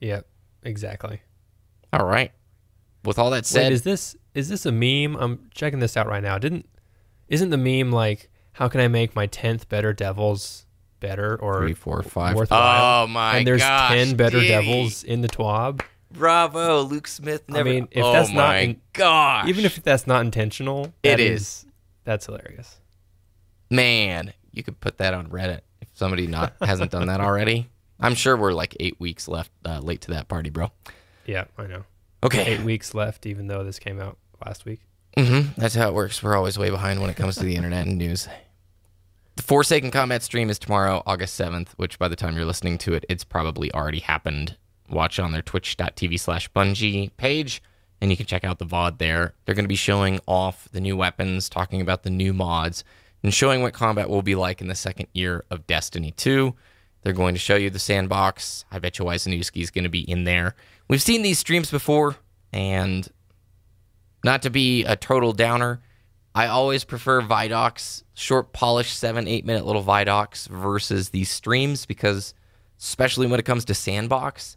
Yep, 0.00 0.26
exactly. 0.62 1.20
All 1.92 2.06
right. 2.06 2.32
With 3.04 3.18
all 3.18 3.30
that 3.30 3.36
Wait, 3.38 3.46
said, 3.46 3.72
is 3.72 3.82
this 3.82 4.16
is 4.34 4.48
this 4.48 4.66
a 4.66 4.72
meme? 4.72 5.16
I'm 5.20 5.48
checking 5.54 5.78
this 5.80 5.96
out 5.96 6.06
right 6.06 6.22
now. 6.22 6.38
Didn't 6.38 6.68
isn't 7.28 7.50
the 7.50 7.56
meme 7.58 7.92
like 7.92 8.30
how 8.52 8.68
can 8.68 8.80
I 8.80 8.88
make 8.88 9.14
my 9.14 9.26
10th 9.26 9.68
Better 9.68 9.92
Devils 9.92 10.66
better 11.00 11.36
or 11.40 11.60
three, 11.60 11.74
four, 11.74 12.02
five. 12.02 12.34
worthwhile? 12.36 13.04
Oh 13.04 13.06
my 13.06 13.32
god. 13.32 13.36
and 13.38 13.46
there's 13.46 13.60
gosh, 13.60 13.90
10 13.92 14.16
better 14.16 14.38
Diddy. 14.40 14.48
devils 14.48 15.04
in 15.04 15.20
the 15.20 15.28
TWAB. 15.28 15.82
Bravo, 16.10 16.82
Luke 16.82 17.06
Smith. 17.06 17.44
I 17.52 17.62
mean, 17.62 17.86
if 17.90 18.02
oh 18.02 18.12
that's 18.12 18.30
not 18.30 18.48
my 18.48 18.58
in- 18.60 18.80
gosh, 18.94 19.46
Even 19.48 19.64
if 19.66 19.82
that's 19.82 20.06
not 20.06 20.22
intentional, 20.22 20.92
it 21.02 21.20
is. 21.20 21.20
that 21.20 21.20
is. 21.20 21.66
That's 22.04 22.26
hilarious. 22.26 22.78
man, 23.70 24.32
you 24.50 24.62
could 24.62 24.80
put 24.80 24.98
that 24.98 25.14
on 25.14 25.28
Reddit 25.28 25.60
if 25.80 25.88
somebody 25.94 26.26
not 26.26 26.54
hasn't 26.62 26.90
done 26.90 27.06
that 27.08 27.20
already. 27.20 27.68
I'm 28.00 28.14
sure 28.14 28.36
we're 28.36 28.52
like 28.52 28.76
eight 28.80 28.98
weeks 28.98 29.28
left 29.28 29.50
uh, 29.64 29.80
late 29.80 30.00
to 30.02 30.12
that 30.12 30.28
party, 30.28 30.50
bro. 30.50 30.70
Yeah, 31.26 31.44
I 31.58 31.66
know. 31.66 31.84
Okay, 32.22 32.44
Eight 32.54 32.62
weeks 32.62 32.94
left, 32.94 33.26
even 33.26 33.46
though 33.46 33.62
this 33.62 33.78
came 33.78 34.00
out 34.00 34.18
last 34.44 34.64
week. 34.64 34.80
hmm 35.16 35.42
That's 35.56 35.74
how 35.74 35.88
it 35.88 35.94
works. 35.94 36.22
We're 36.22 36.36
always 36.36 36.58
way 36.58 36.70
behind 36.70 37.00
when 37.00 37.10
it 37.10 37.16
comes 37.16 37.36
to 37.36 37.44
the 37.44 37.54
internet 37.54 37.86
and 37.86 37.96
news. 37.96 38.26
The 39.36 39.42
Forsaken 39.44 39.92
Combat 39.92 40.22
stream 40.24 40.50
is 40.50 40.58
tomorrow, 40.58 41.02
August 41.06 41.40
7th, 41.40 41.68
which 41.76 41.96
by 41.98 42.08
the 42.08 42.16
time 42.16 42.34
you're 42.34 42.44
listening 42.44 42.76
to 42.78 42.94
it, 42.94 43.04
it's 43.08 43.22
probably 43.22 43.72
already 43.72 44.00
happened. 44.00 44.56
Watch 44.90 45.20
on 45.20 45.30
their 45.30 45.42
twitch.tv 45.42 46.18
slash 46.18 46.50
Bungie 46.50 47.10
page, 47.18 47.62
and 48.00 48.10
you 48.10 48.16
can 48.16 48.26
check 48.26 48.42
out 48.42 48.58
the 48.58 48.66
VOD 48.66 48.98
there. 48.98 49.34
They're 49.44 49.54
going 49.54 49.64
to 49.64 49.68
be 49.68 49.76
showing 49.76 50.18
off 50.26 50.68
the 50.72 50.80
new 50.80 50.96
weapons, 50.96 51.48
talking 51.48 51.80
about 51.80 52.02
the 52.02 52.10
new 52.10 52.32
mods, 52.32 52.82
and 53.22 53.32
showing 53.32 53.62
what 53.62 53.74
combat 53.74 54.08
will 54.10 54.22
be 54.22 54.34
like 54.34 54.60
in 54.60 54.66
the 54.66 54.74
second 54.74 55.06
year 55.12 55.44
of 55.50 55.68
Destiny 55.68 56.10
2. 56.12 56.52
They're 57.02 57.12
going 57.12 57.34
to 57.34 57.40
show 57.40 57.54
you 57.54 57.70
the 57.70 57.78
sandbox. 57.78 58.64
I 58.72 58.80
bet 58.80 58.98
you 58.98 59.04
Wyzanowski 59.04 59.62
is 59.62 59.70
going 59.70 59.84
to 59.84 59.88
be 59.90 60.00
in 60.00 60.24
there. 60.24 60.56
We've 60.88 61.02
seen 61.02 61.22
these 61.22 61.38
streams 61.38 61.70
before, 61.70 62.16
and 62.52 63.06
not 64.24 64.42
to 64.42 64.50
be 64.50 64.84
a 64.84 64.96
total 64.96 65.32
downer, 65.32 65.80
I 66.34 66.46
always 66.46 66.84
prefer 66.84 67.20
Vidocs, 67.20 68.04
short, 68.14 68.52
polished, 68.52 68.96
seven, 68.98 69.28
eight 69.28 69.44
minute 69.44 69.66
little 69.66 69.82
Vidocs 69.84 70.48
versus 70.48 71.10
these 71.10 71.30
streams 71.30 71.84
because, 71.86 72.32
especially 72.78 73.26
when 73.26 73.38
it 73.40 73.44
comes 73.46 73.64
to 73.66 73.74
Sandbox, 73.74 74.56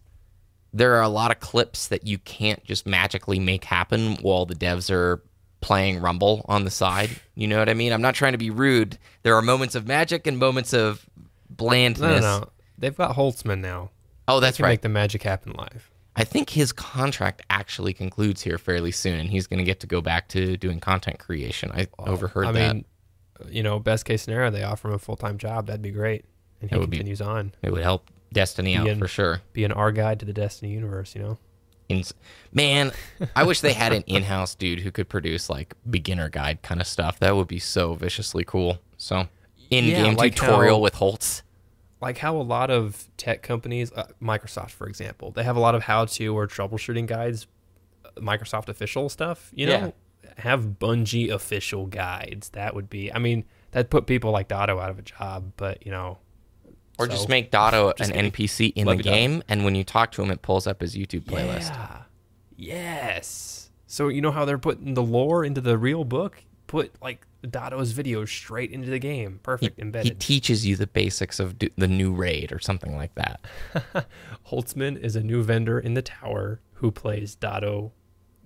there 0.74 0.96
are 0.96 1.02
a 1.02 1.10
lot 1.10 1.32
of 1.32 1.39
clips 1.39 1.88
that 1.89 2.08
you 2.08 2.17
can't 2.20 2.63
just 2.63 2.86
magically 2.88 3.39
make 3.39 3.65
happen 3.65 4.15
while 4.22 4.46
the 4.46 4.56
devs 4.56 4.89
are 4.89 5.22
playing 5.60 6.00
Rumble 6.00 6.46
on 6.48 6.63
the 6.63 6.72
side. 6.72 7.10
You 7.36 7.48
know 7.48 7.60
what 7.60 7.67
I 7.70 7.74
mean? 7.74 7.91
I'm 7.91 8.02
not 8.02 8.15
trying 8.15 8.32
to 8.32 8.38
be 8.38 8.50
rude. 8.52 8.98
There 9.24 9.36
are 9.36 9.41
moments 9.41 9.76
of 9.76 9.86
magic 9.86 10.28
and 10.28 10.38
moments 10.38 10.74
of 10.74 11.06
blandness. 11.50 12.22
no, 12.22 12.39
no. 12.39 12.50
They've 12.78 12.96
got 12.96 13.15
Holtzman 13.15 13.60
now. 13.60 13.89
Oh, 14.28 14.39
They 14.39 14.48
that's 14.48 14.58
can 14.58 14.63
right. 14.63 14.70
make 14.72 14.82
the 14.82 14.89
magic 14.89 15.24
happen 15.24 15.54
live. 15.54 15.91
I 16.15 16.24
think 16.26 16.50
his 16.50 16.71
contract 16.74 17.41
actually 17.50 17.93
concludes 17.93 18.41
here 18.41 18.58
fairly 18.58 18.91
soon, 18.91 19.19
and 19.19 19.30
he's 19.30 19.47
going 19.47 19.60
to 19.60 19.63
get 19.63 19.80
to 19.82 19.88
go 19.88 20.02
back 20.02 20.28
to 20.30 20.58
doing 20.58 20.80
content 20.80 21.19
creation. 21.19 21.71
I 21.74 21.88
overheard 21.97 22.47
I 22.47 22.52
that. 22.52 22.76
mean, 22.76 22.86
uh, 23.39 23.45
you 23.50 23.63
know, 23.63 23.80
best 23.80 24.04
case 24.06 24.24
scenario, 24.24 24.52
they 24.52 24.63
offer 24.63 24.89
him 24.89 24.93
a 24.95 25.00
full 25.00 25.15
time 25.15 25.38
job. 25.38 25.67
That'd 25.67 25.82
be 25.82 25.91
great, 25.91 26.26
and 26.62 26.69
he 26.69 26.78
would 26.78 26.89
be- 26.89 26.97
continues 26.97 27.21
on. 27.21 27.54
it 27.62 27.71
would 27.71 27.82
help 27.84 28.10
Destiny 28.34 28.76
out 28.76 28.88
Ian. 28.88 29.00
for 29.00 29.08
sure. 29.08 29.41
Be 29.54 29.63
an 29.63 29.71
R 29.71 29.91
guide 29.91 30.19
to 30.19 30.26
the 30.26 30.34
Destiny 30.34 30.74
universe. 30.74 31.15
You 31.15 31.21
know. 31.21 31.38
Ins- 31.89 32.13
Man, 32.54 32.91
I 33.36 33.43
wish 33.43 33.60
they 33.62 33.74
had 33.74 33.91
an 33.91 34.04
in-house 34.08 34.56
dude 34.56 34.80
who 34.80 34.91
could 34.91 35.10
produce 35.10 35.50
like 35.50 35.74
beginner 35.89 36.30
guide 36.30 36.62
kind 36.62 36.80
of 36.80 36.88
stuff. 36.88 37.19
That 37.19 37.36
would 37.36 37.47
be 37.50 37.60
so 37.60 37.95
viciously 37.95 38.43
cool. 38.45 38.80
So, 38.97 39.28
in-game 39.69 40.15
like 40.15 40.36
tutorial 40.36 40.76
how- 40.78 40.82
with 40.82 40.95
Holtz. 40.95 41.43
Like 42.01 42.17
how 42.17 42.35
a 42.35 42.41
lot 42.41 42.69
of 42.71 43.07
tech 43.17 43.43
companies, 43.43 43.91
uh, 43.93 44.07
Microsoft 44.21 44.71
for 44.71 44.87
example, 44.87 45.31
they 45.31 45.43
have 45.43 45.55
a 45.55 45.59
lot 45.59 45.75
of 45.75 45.83
how-to 45.83 46.35
or 46.35 46.47
troubleshooting 46.47 47.05
guides, 47.05 47.47
uh, 48.03 48.09
Microsoft 48.19 48.69
official 48.69 49.07
stuff. 49.09 49.51
You 49.53 49.67
know, 49.67 49.93
have 50.37 50.65
Bungie 50.79 51.29
official 51.29 51.85
guides. 51.85 52.49
That 52.49 52.73
would 52.73 52.89
be. 52.89 53.13
I 53.13 53.19
mean, 53.19 53.45
that 53.71 53.89
put 53.89 54.07
people 54.07 54.31
like 54.31 54.47
Datto 54.47 54.79
out 54.79 54.89
of 54.89 54.97
a 54.97 55.03
job, 55.03 55.51
but 55.57 55.85
you 55.85 55.91
know, 55.91 56.17
Or 56.97 57.05
so- 57.05 57.11
just 57.11 57.29
make 57.29 57.51
Datto 57.51 57.93
Just 57.97 58.09
an 58.09 58.15
kidding. 58.15 58.31
NPC 58.31 58.73
in 58.75 58.87
Love 58.87 58.97
the 58.97 58.97
you, 58.99 59.03
Datto. 59.03 59.15
game, 59.15 59.43
and 59.47 59.63
when 59.63 59.75
you 59.75 59.83
talk 59.83 60.11
to 60.13 60.23
him, 60.23 60.31
it 60.31 60.41
pulls 60.41 60.65
up 60.65 60.81
his 60.81 60.95
YouTube 60.95 61.25
playlist. 61.25 61.69
Yeah. 61.69 62.01
Yes. 62.57 63.69
So 63.87 64.07
you 64.07 64.21
know 64.21 64.31
how 64.31 64.45
they're 64.45 64.57
putting 64.57 64.93
the 64.93 65.03
lore 65.03 65.43
into 65.43 65.61
the 65.61 65.77
real 65.77 66.03
book? 66.03 66.43
Put 66.67 66.93
like 67.01 67.27
Datto's 67.43 67.93
videos 67.93 68.27
straight 68.30 68.71
into 68.71 68.89
the 68.89 68.99
game. 68.99 69.39
Perfect, 69.43 69.77
He 69.77 69.82
embedded. 69.82 70.19
teaches 70.19 70.65
you 70.65 70.75
the 70.75 70.88
basics 70.88 71.39
of 71.39 71.58
do- 71.58 71.69
the 71.75 71.88
new 71.88 72.13
raid 72.13 72.51
or 72.51 72.60
something 72.60 72.95
like 72.95 73.15
that. 73.15 73.41
Holtzman 74.51 74.99
is 74.99 75.15
a 75.15 75.21
new 75.23 75.43
vendor 75.43 75.80
in 75.80 75.93
the 75.93 76.01
tower 76.01 76.60
who 76.73 76.91
plays 76.91 77.36
Dotto 77.36 77.91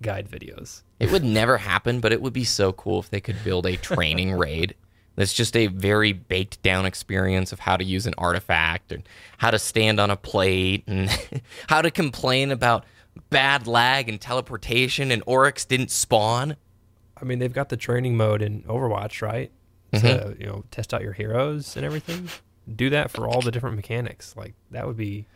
guide 0.02 0.28
videos. 0.28 0.82
It 1.00 1.10
would 1.12 1.24
never 1.24 1.58
happen, 1.58 2.00
but 2.00 2.12
it 2.12 2.20
would 2.22 2.32
be 2.32 2.44
so 2.44 2.72
cool 2.72 3.00
if 3.00 3.10
they 3.10 3.20
could 3.20 3.42
build 3.44 3.66
a 3.66 3.76
training 3.76 4.32
raid 4.38 4.74
that's 5.14 5.32
just 5.32 5.56
a 5.56 5.66
very 5.68 6.12
baked 6.12 6.62
down 6.62 6.84
experience 6.84 7.50
of 7.52 7.60
how 7.60 7.76
to 7.76 7.84
use 7.84 8.06
an 8.06 8.14
artifact 8.18 8.92
and 8.92 9.08
how 9.38 9.50
to 9.50 9.58
stand 9.58 9.98
on 9.98 10.10
a 10.10 10.16
plate 10.16 10.84
and 10.86 11.08
how 11.68 11.80
to 11.80 11.90
complain 11.90 12.50
about 12.50 12.84
bad 13.30 13.66
lag 13.66 14.10
and 14.10 14.20
teleportation 14.20 15.10
and 15.10 15.22
Oryx 15.26 15.64
didn't 15.64 15.90
spawn. 15.90 16.56
I 17.20 17.24
mean, 17.24 17.38
they've 17.38 17.52
got 17.52 17.68
the 17.68 17.76
training 17.76 18.16
mode 18.16 18.42
in 18.42 18.62
Overwatch, 18.62 19.22
right? 19.22 19.50
To 19.92 19.98
mm-hmm. 20.00 20.40
you 20.40 20.46
know, 20.46 20.64
test 20.70 20.92
out 20.92 21.02
your 21.02 21.12
heroes 21.12 21.76
and 21.76 21.84
everything. 21.84 22.28
Do 22.74 22.90
that 22.90 23.10
for 23.10 23.28
all 23.28 23.40
the 23.40 23.50
different 23.50 23.76
mechanics. 23.76 24.34
Like 24.36 24.54
that 24.70 24.86
would 24.86 24.96
be, 24.96 25.26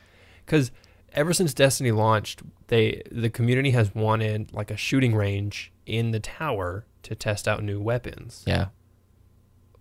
because 0.45 0.71
ever 1.13 1.33
since 1.33 1.55
Destiny 1.55 1.93
launched, 1.93 2.43
they 2.67 3.03
the 3.11 3.31
community 3.31 3.71
has 3.71 3.95
wanted 3.95 4.53
like 4.53 4.71
a 4.71 4.77
shooting 4.77 5.15
range 5.15 5.73
in 5.87 6.11
the 6.11 6.21
tower 6.21 6.85
to 7.05 7.15
test 7.15 7.49
out 7.49 7.63
new 7.63 7.81
weapons. 7.81 8.45
Yeah. 8.47 8.67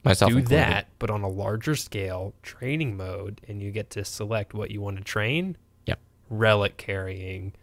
Myself 0.03 0.31
Do 0.31 0.37
included. 0.37 0.63
that, 0.63 0.87
but 0.97 1.09
on 1.09 1.23
a 1.23 1.27
larger 1.27 1.75
scale, 1.75 2.33
training 2.41 2.95
mode, 2.95 3.41
and 3.47 3.61
you 3.61 3.71
get 3.71 3.89
to 3.91 4.05
select 4.05 4.53
what 4.53 4.71
you 4.71 4.79
want 4.79 4.97
to 4.97 5.03
train. 5.03 5.57
Yep. 5.87 5.99
Relic 6.29 6.77
carrying, 6.77 7.53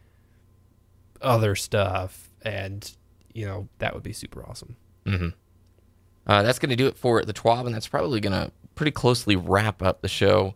other 1.23 1.55
stuff, 1.55 2.31
and 2.43 2.95
you 3.37 3.47
know 3.47 3.69
that 3.79 3.93
would 3.95 4.03
be 4.03 4.13
super 4.13 4.45
awesome. 4.49 4.77
Uh, 6.27 6.43
that's 6.43 6.59
going 6.59 6.71
to 6.71 6.77
do 6.77 6.87
it 6.87 6.97
for 6.97 7.23
the 7.23 7.33
TWAB, 7.33 7.67
and 7.67 7.75
that's 7.75 7.87
probably 7.87 8.21
going 8.21 8.33
to 8.33 8.51
pretty 8.75 8.91
closely 8.91 9.37
wrap 9.37 9.83
up 9.83 10.01
the 10.01 10.09
show. 10.09 10.55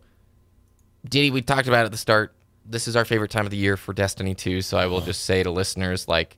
Diddy, 1.08 1.30
we 1.30 1.42
talked 1.42 1.68
about 1.68 1.84
at 1.84 1.92
the 1.92 1.98
start. 1.98 2.34
This 2.66 2.88
is 2.88 2.96
our 2.96 3.04
favorite 3.04 3.30
time 3.30 3.44
of 3.44 3.50
the 3.50 3.56
year 3.56 3.76
for 3.76 3.92
Destiny 3.92 4.34
2, 4.34 4.62
so 4.62 4.78
I 4.78 4.86
will 4.86 5.00
just 5.00 5.24
say 5.24 5.42
to 5.42 5.50
listeners, 5.50 6.08
like, 6.08 6.36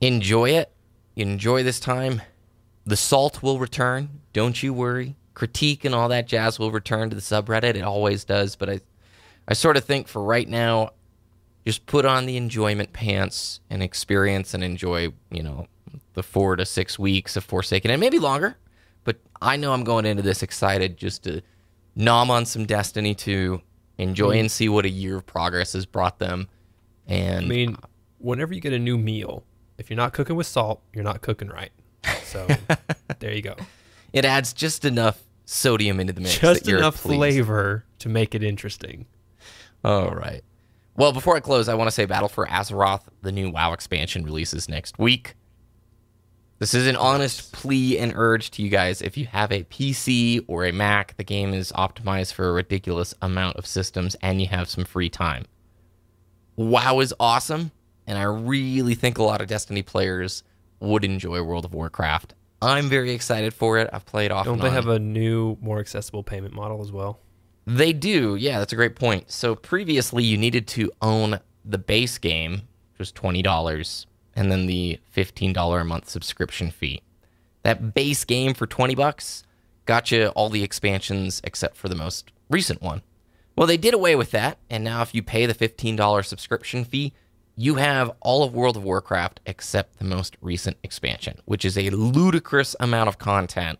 enjoy 0.00 0.50
it. 0.50 0.72
Enjoy 1.16 1.62
this 1.62 1.78
time. 1.78 2.22
The 2.86 2.96
salt 2.96 3.42
will 3.42 3.58
return. 3.58 4.20
Don't 4.32 4.62
you 4.62 4.72
worry. 4.72 5.16
Critique 5.34 5.84
and 5.84 5.94
all 5.94 6.08
that 6.08 6.26
jazz 6.26 6.58
will 6.58 6.70
return 6.70 7.10
to 7.10 7.16
the 7.16 7.22
subreddit. 7.22 7.74
It 7.74 7.82
always 7.82 8.24
does. 8.24 8.56
But 8.56 8.70
I, 8.70 8.80
I 9.46 9.54
sort 9.54 9.76
of 9.76 9.84
think 9.84 10.08
for 10.08 10.22
right 10.22 10.48
now, 10.48 10.90
just 11.64 11.86
put 11.86 12.04
on 12.04 12.26
the 12.26 12.36
enjoyment 12.36 12.92
pants 12.92 13.60
and 13.70 13.82
experience 13.82 14.54
and 14.54 14.64
enjoy, 14.64 15.12
you 15.30 15.42
know, 15.42 15.66
the 16.14 16.22
four 16.22 16.56
to 16.56 16.66
six 16.66 16.98
weeks 16.98 17.36
of 17.36 17.44
Forsaken 17.44 17.90
and 17.90 18.00
maybe 18.00 18.18
longer. 18.18 18.56
But 19.04 19.18
I 19.40 19.56
know 19.56 19.72
I'm 19.72 19.84
going 19.84 20.06
into 20.06 20.22
this 20.22 20.42
excited 20.42 20.96
just 20.96 21.24
to 21.24 21.42
nom 21.94 22.30
on 22.30 22.46
some 22.46 22.66
Destiny 22.66 23.14
2, 23.14 23.60
enjoy 23.98 24.32
mm-hmm. 24.32 24.40
and 24.40 24.50
see 24.50 24.68
what 24.68 24.84
a 24.84 24.88
year 24.88 25.16
of 25.16 25.26
progress 25.26 25.72
has 25.74 25.86
brought 25.86 26.18
them. 26.18 26.48
And 27.06 27.44
I 27.44 27.48
mean, 27.48 27.76
whenever 28.18 28.54
you 28.54 28.60
get 28.60 28.72
a 28.72 28.78
new 28.78 28.96
meal, 28.96 29.44
if 29.78 29.90
you're 29.90 29.96
not 29.96 30.12
cooking 30.12 30.36
with 30.36 30.46
salt, 30.46 30.82
you're 30.92 31.04
not 31.04 31.20
cooking 31.20 31.48
right. 31.48 31.72
So 32.24 32.46
there 33.18 33.32
you 33.32 33.42
go. 33.42 33.56
it 34.12 34.24
adds 34.24 34.52
just 34.52 34.84
enough 34.84 35.20
sodium 35.44 36.00
into 36.00 36.12
the 36.12 36.20
mix. 36.20 36.38
Just 36.38 36.68
enough 36.68 36.96
flavor 36.96 37.84
to 37.98 38.08
make 38.08 38.34
it 38.34 38.42
interesting. 38.42 39.06
All 39.84 40.14
right. 40.14 40.42
Well, 40.96 41.12
before 41.12 41.36
I 41.36 41.40
close, 41.40 41.68
I 41.68 41.74
want 41.74 41.88
to 41.88 41.92
say 41.92 42.04
Battle 42.04 42.28
for 42.28 42.46
Azeroth, 42.46 43.02
the 43.22 43.32
new 43.32 43.50
WoW 43.50 43.72
expansion, 43.72 44.24
releases 44.24 44.68
next 44.68 44.98
week. 44.98 45.34
This 46.58 46.74
is 46.74 46.86
an 46.86 46.96
honest 46.96 47.52
plea 47.52 47.98
and 47.98 48.12
urge 48.14 48.50
to 48.52 48.62
you 48.62 48.68
guys. 48.68 49.02
If 49.02 49.16
you 49.16 49.26
have 49.26 49.50
a 49.50 49.64
PC 49.64 50.44
or 50.46 50.64
a 50.64 50.72
Mac, 50.72 51.16
the 51.16 51.24
game 51.24 51.54
is 51.54 51.72
optimized 51.72 52.34
for 52.34 52.48
a 52.48 52.52
ridiculous 52.52 53.14
amount 53.20 53.56
of 53.56 53.66
systems 53.66 54.14
and 54.22 54.40
you 54.40 54.46
have 54.48 54.68
some 54.68 54.84
free 54.84 55.08
time. 55.08 55.46
WoW 56.54 57.00
is 57.00 57.14
awesome, 57.18 57.72
and 58.06 58.18
I 58.18 58.24
really 58.24 58.94
think 58.94 59.18
a 59.18 59.22
lot 59.22 59.40
of 59.40 59.48
Destiny 59.48 59.82
players 59.82 60.44
would 60.78 61.04
enjoy 61.04 61.42
World 61.42 61.64
of 61.64 61.74
Warcraft. 61.74 62.34
I'm 62.60 62.88
very 62.88 63.10
excited 63.12 63.54
for 63.54 63.78
it. 63.78 63.90
I've 63.92 64.06
played 64.06 64.30
off. 64.30 64.44
Don't 64.44 64.60
they 64.60 64.68
on. 64.68 64.74
have 64.74 64.88
a 64.88 64.98
new, 64.98 65.56
more 65.60 65.80
accessible 65.80 66.22
payment 66.22 66.54
model 66.54 66.80
as 66.80 66.92
well? 66.92 67.18
They 67.66 67.92
do. 67.92 68.34
Yeah, 68.34 68.58
that's 68.58 68.72
a 68.72 68.76
great 68.76 68.96
point. 68.96 69.30
So 69.30 69.54
previously, 69.54 70.24
you 70.24 70.36
needed 70.36 70.66
to 70.68 70.90
own 71.00 71.40
the 71.64 71.78
base 71.78 72.18
game, 72.18 72.52
which 72.92 72.98
was 72.98 73.12
twenty 73.12 73.42
dollars, 73.42 74.06
and 74.34 74.50
then 74.50 74.66
the 74.66 74.98
fifteen 75.10 75.52
dollar 75.52 75.80
a 75.80 75.84
month 75.84 76.08
subscription 76.08 76.70
fee. 76.70 77.02
That 77.62 77.94
base 77.94 78.24
game 78.24 78.54
for 78.54 78.66
twenty 78.66 78.94
bucks 78.94 79.44
got 79.84 80.10
you 80.10 80.28
all 80.28 80.48
the 80.48 80.64
expansions 80.64 81.40
except 81.44 81.76
for 81.76 81.88
the 81.88 81.94
most 81.94 82.32
recent 82.50 82.82
one. 82.82 83.02
Well, 83.56 83.66
they 83.66 83.76
did 83.76 83.94
away 83.94 84.16
with 84.16 84.30
that, 84.32 84.58
and 84.70 84.82
now 84.82 85.02
if 85.02 85.14
you 85.14 85.22
pay 85.22 85.46
the 85.46 85.54
fifteen 85.54 85.94
dollar 85.94 86.22
subscription 86.24 86.84
fee, 86.84 87.12
you 87.54 87.76
have 87.76 88.10
all 88.20 88.42
of 88.42 88.54
World 88.54 88.76
of 88.76 88.82
Warcraft 88.82 89.40
except 89.46 89.98
the 89.98 90.04
most 90.04 90.36
recent 90.40 90.78
expansion, 90.82 91.38
which 91.44 91.64
is 91.64 91.78
a 91.78 91.90
ludicrous 91.90 92.74
amount 92.80 93.08
of 93.08 93.18
content 93.18 93.78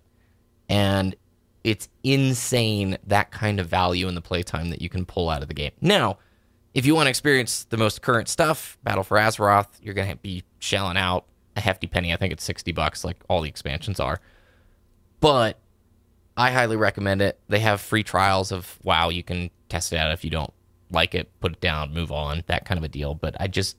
and 0.68 1.16
it's 1.64 1.88
insane 2.02 2.98
that 3.06 3.30
kind 3.30 3.60
of 3.60 3.68
value 3.68 4.08
in 4.08 4.14
the 4.14 4.20
playtime 4.20 4.70
that 4.70 4.82
you 4.82 4.88
can 4.88 5.04
pull 5.04 5.30
out 5.30 5.42
of 5.42 5.48
the 5.48 5.54
game. 5.54 5.72
Now, 5.80 6.18
if 6.74 6.86
you 6.86 6.94
want 6.94 7.06
to 7.06 7.10
experience 7.10 7.64
the 7.64 7.76
most 7.76 8.02
current 8.02 8.28
stuff, 8.28 8.78
Battle 8.82 9.04
for 9.04 9.18
Azeroth, 9.18 9.68
you're 9.80 9.94
going 9.94 10.10
to 10.10 10.16
be 10.16 10.42
shelling 10.58 10.96
out 10.96 11.26
a 11.56 11.60
hefty 11.60 11.86
penny. 11.86 12.12
I 12.12 12.16
think 12.16 12.32
it's 12.32 12.44
60 12.44 12.72
bucks, 12.72 13.04
like 13.04 13.16
all 13.28 13.42
the 13.42 13.48
expansions 13.48 14.00
are. 14.00 14.20
But 15.20 15.58
I 16.36 16.50
highly 16.50 16.76
recommend 16.76 17.22
it. 17.22 17.38
They 17.48 17.60
have 17.60 17.80
free 17.80 18.02
trials 18.02 18.50
of 18.50 18.78
WoW. 18.82 19.10
You 19.10 19.22
can 19.22 19.50
test 19.68 19.92
it 19.92 19.96
out 19.96 20.12
if 20.12 20.24
you 20.24 20.30
don't 20.30 20.52
like 20.90 21.14
it, 21.14 21.28
put 21.40 21.52
it 21.52 21.60
down, 21.60 21.92
move 21.92 22.10
on, 22.10 22.42
that 22.46 22.64
kind 22.64 22.78
of 22.78 22.84
a 22.84 22.88
deal. 22.88 23.14
But 23.14 23.36
I 23.38 23.48
just, 23.48 23.76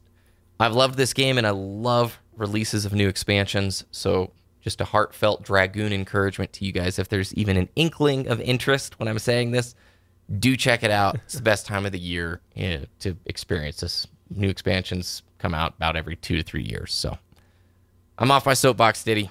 I've 0.60 0.74
loved 0.74 0.96
this 0.96 1.14
game 1.14 1.38
and 1.38 1.48
I 1.48 1.52
love 1.52 2.20
releases 2.38 2.86
of 2.86 2.94
new 2.94 3.08
expansions. 3.08 3.86
So 3.92 4.32
just 4.64 4.80
a 4.80 4.86
heartfelt 4.86 5.44
Dragoon 5.44 5.92
encouragement 5.92 6.54
to 6.54 6.66
you 6.66 6.72
guys. 6.72 6.98
If 6.98 7.10
there's 7.10 7.34
even 7.34 7.58
an 7.58 7.70
inkling 7.76 8.28
of 8.28 8.40
interest 8.40 8.98
when 8.98 9.10
I'm 9.10 9.20
saying 9.20 9.52
this, 9.52 9.76
do 10.40 10.56
check 10.56 10.84
it 10.84 10.92
out. 10.92 11.16
It's 11.26 11.36
the 11.36 11.42
best 11.42 11.66
time 11.66 11.86
of 11.86 11.92
the 11.92 12.00
year 12.00 12.40
you 12.56 12.70
know, 12.70 12.86
to 13.00 13.18
experience 13.26 13.82
this. 13.82 14.08
New 14.30 14.50
expansions 14.50 15.22
come 15.38 15.54
out 15.54 15.76
about 15.76 15.96
every 15.96 16.16
two 16.16 16.38
to 16.38 16.44
three 16.44 16.64
years. 16.64 16.94
So 16.94 17.18
I'm 18.18 18.32
off 18.32 18.46
my 18.46 18.54
soapbox, 18.54 19.04
Diddy. 19.04 19.30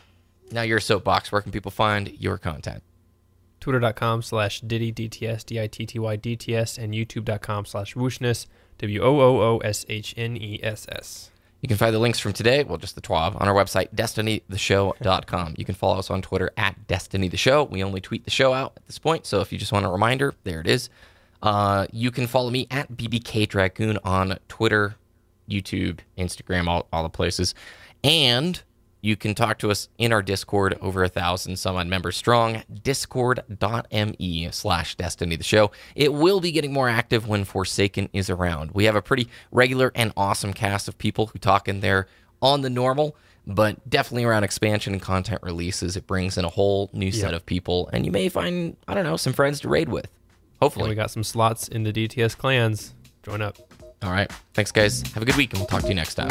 Now 0.53 0.63
your 0.63 0.81
soapbox. 0.81 1.33
Where 1.33 1.41
can 1.41 1.51
people 1.51 1.71
find 1.71 2.13
your 2.21 2.37
content? 2.37 2.83
Twitter.com 3.59 4.23
slash 4.23 4.61
Diddy 4.61 4.93
DTS, 4.93 5.47
D 5.47 5.61
I 5.61 5.67
T 5.67 5.87
T 5.87 5.99
Y 5.99 6.17
DTS, 6.17 6.79
and 6.79 6.93
YouTube.com 6.93 7.65
slash 7.65 7.95
Wooshness, 7.95 8.47
W 8.79 9.01
O 9.03 9.19
O 9.19 9.59
S 9.59 9.87
H 9.89 10.15
N 10.17 10.37
E 10.37 10.61
S 10.63 10.87
S. 10.91 11.32
You 11.63 11.69
can 11.69 11.77
find 11.77 11.95
the 11.95 12.01
links 12.01 12.19
from 12.19 12.33
today, 12.33 12.65
well, 12.65 12.77
just 12.77 12.97
the 12.97 13.01
TWAB, 13.01 13.41
on 13.41 13.49
our 13.49 13.55
website, 13.55 13.95
destinytheshow.com. 13.95 15.55
You 15.57 15.65
can 15.65 15.77
follow 15.77 15.99
us 15.99 16.11
on 16.11 16.21
Twitter 16.21 16.51
at 16.57 16.89
Destiny 16.89 17.29
the 17.29 17.37
Show. 17.37 17.63
We 17.63 17.85
only 17.85 18.01
tweet 18.01 18.25
the 18.25 18.33
show 18.33 18.53
out 18.53 18.73
at 18.77 18.87
this 18.87 18.99
point, 18.99 19.27
so 19.27 19.41
if 19.41 19.53
you 19.53 19.59
just 19.59 19.71
want 19.73 19.87
a 19.87 19.89
reminder, 19.89 20.35
there 20.43 20.61
it 20.61 20.67
is. 20.67 20.91
Uh, 21.41 21.87
you 21.93 22.11
can 22.11 22.27
follow 22.27 22.51
me 22.51 22.67
at 22.69 22.91
BBK 22.93 23.49
Dragoon 23.49 23.97
on 24.03 24.39
Twitter, 24.49 24.97
YouTube, 25.49 26.01
Instagram, 26.19 26.67
all, 26.67 26.89
all 26.93 27.05
the 27.05 27.09
places. 27.09 27.55
And 28.03 28.61
you 29.03 29.17
can 29.17 29.35
talk 29.35 29.59
to 29.59 29.71
us 29.71 29.89
in 29.99 30.13
our 30.13 30.23
Discord, 30.23 30.79
over 30.81 31.03
a 31.03 31.09
thousand 31.09 31.57
some 31.59 31.77
odd 31.77 31.89
members 31.89 32.17
strong, 32.17 32.63
discord.me 32.83 34.49
slash 34.53 34.95
destiny 34.95 35.37
the 35.37 35.45
show. 35.45 35.73
It 35.97 36.15
will 36.15 36.41
be 36.41 36.53
getting 36.53 36.73
more 36.73 36.89
active 36.89 37.27
when 37.27 37.45
Forsaken 37.45 38.09
is 38.13 38.31
around. 38.31 38.71
We 38.71 38.85
have 38.85 38.95
a 38.95 39.03
pretty 39.03 39.29
regular 39.51 39.91
and 39.97 40.13
awesome 40.17 40.53
cast 40.53 40.87
of 40.87 40.97
people 40.99 41.27
who 41.27 41.41
talk 41.41 41.67
in 41.67 41.81
there 41.81 42.07
on 42.41 42.63
the 42.63 42.71
normal, 42.71 43.17
but 43.45 43.91
definitely 43.91 44.23
around 44.23 44.45
expansion 44.45 44.93
and 44.93 45.03
content 45.03 45.43
releases. 45.43 45.97
It 45.97 46.07
brings 46.07 46.39
in 46.39 46.45
a 46.45 46.49
whole 46.49 46.89
new 46.93 47.11
set 47.11 47.35
of 47.35 47.45
people, 47.45 47.91
and 47.93 48.07
you 48.07 48.13
may 48.13 48.29
find, 48.29 48.77
I 48.87 48.95
don't 48.95 49.05
know, 49.05 49.17
some 49.17 49.33
friends 49.33 49.61
to 49.61 49.69
raid 49.69 49.89
with. 49.89 50.05
And 50.05 50.13
Hopefully. 50.61 50.91
we 50.91 50.95
got 50.95 51.11
some 51.11 51.25
slots 51.25 51.67
in 51.67 51.83
the 51.83 51.93
DTS 51.93 52.39
clans. 52.39 52.95
Join 53.25 53.43
up. 53.43 53.59
All 54.01 54.13
right. 54.13 54.31
Thanks, 54.55 54.71
guys. 54.71 55.03
Have 55.15 55.25
a 55.25 55.27
good 55.27 55.37
week, 55.37 55.53
and 55.53 55.61
we'll 55.61 55.67
talk 55.67 55.83
to 55.83 55.89
you 55.89 55.95
next 55.95 56.15
time. 56.15 56.31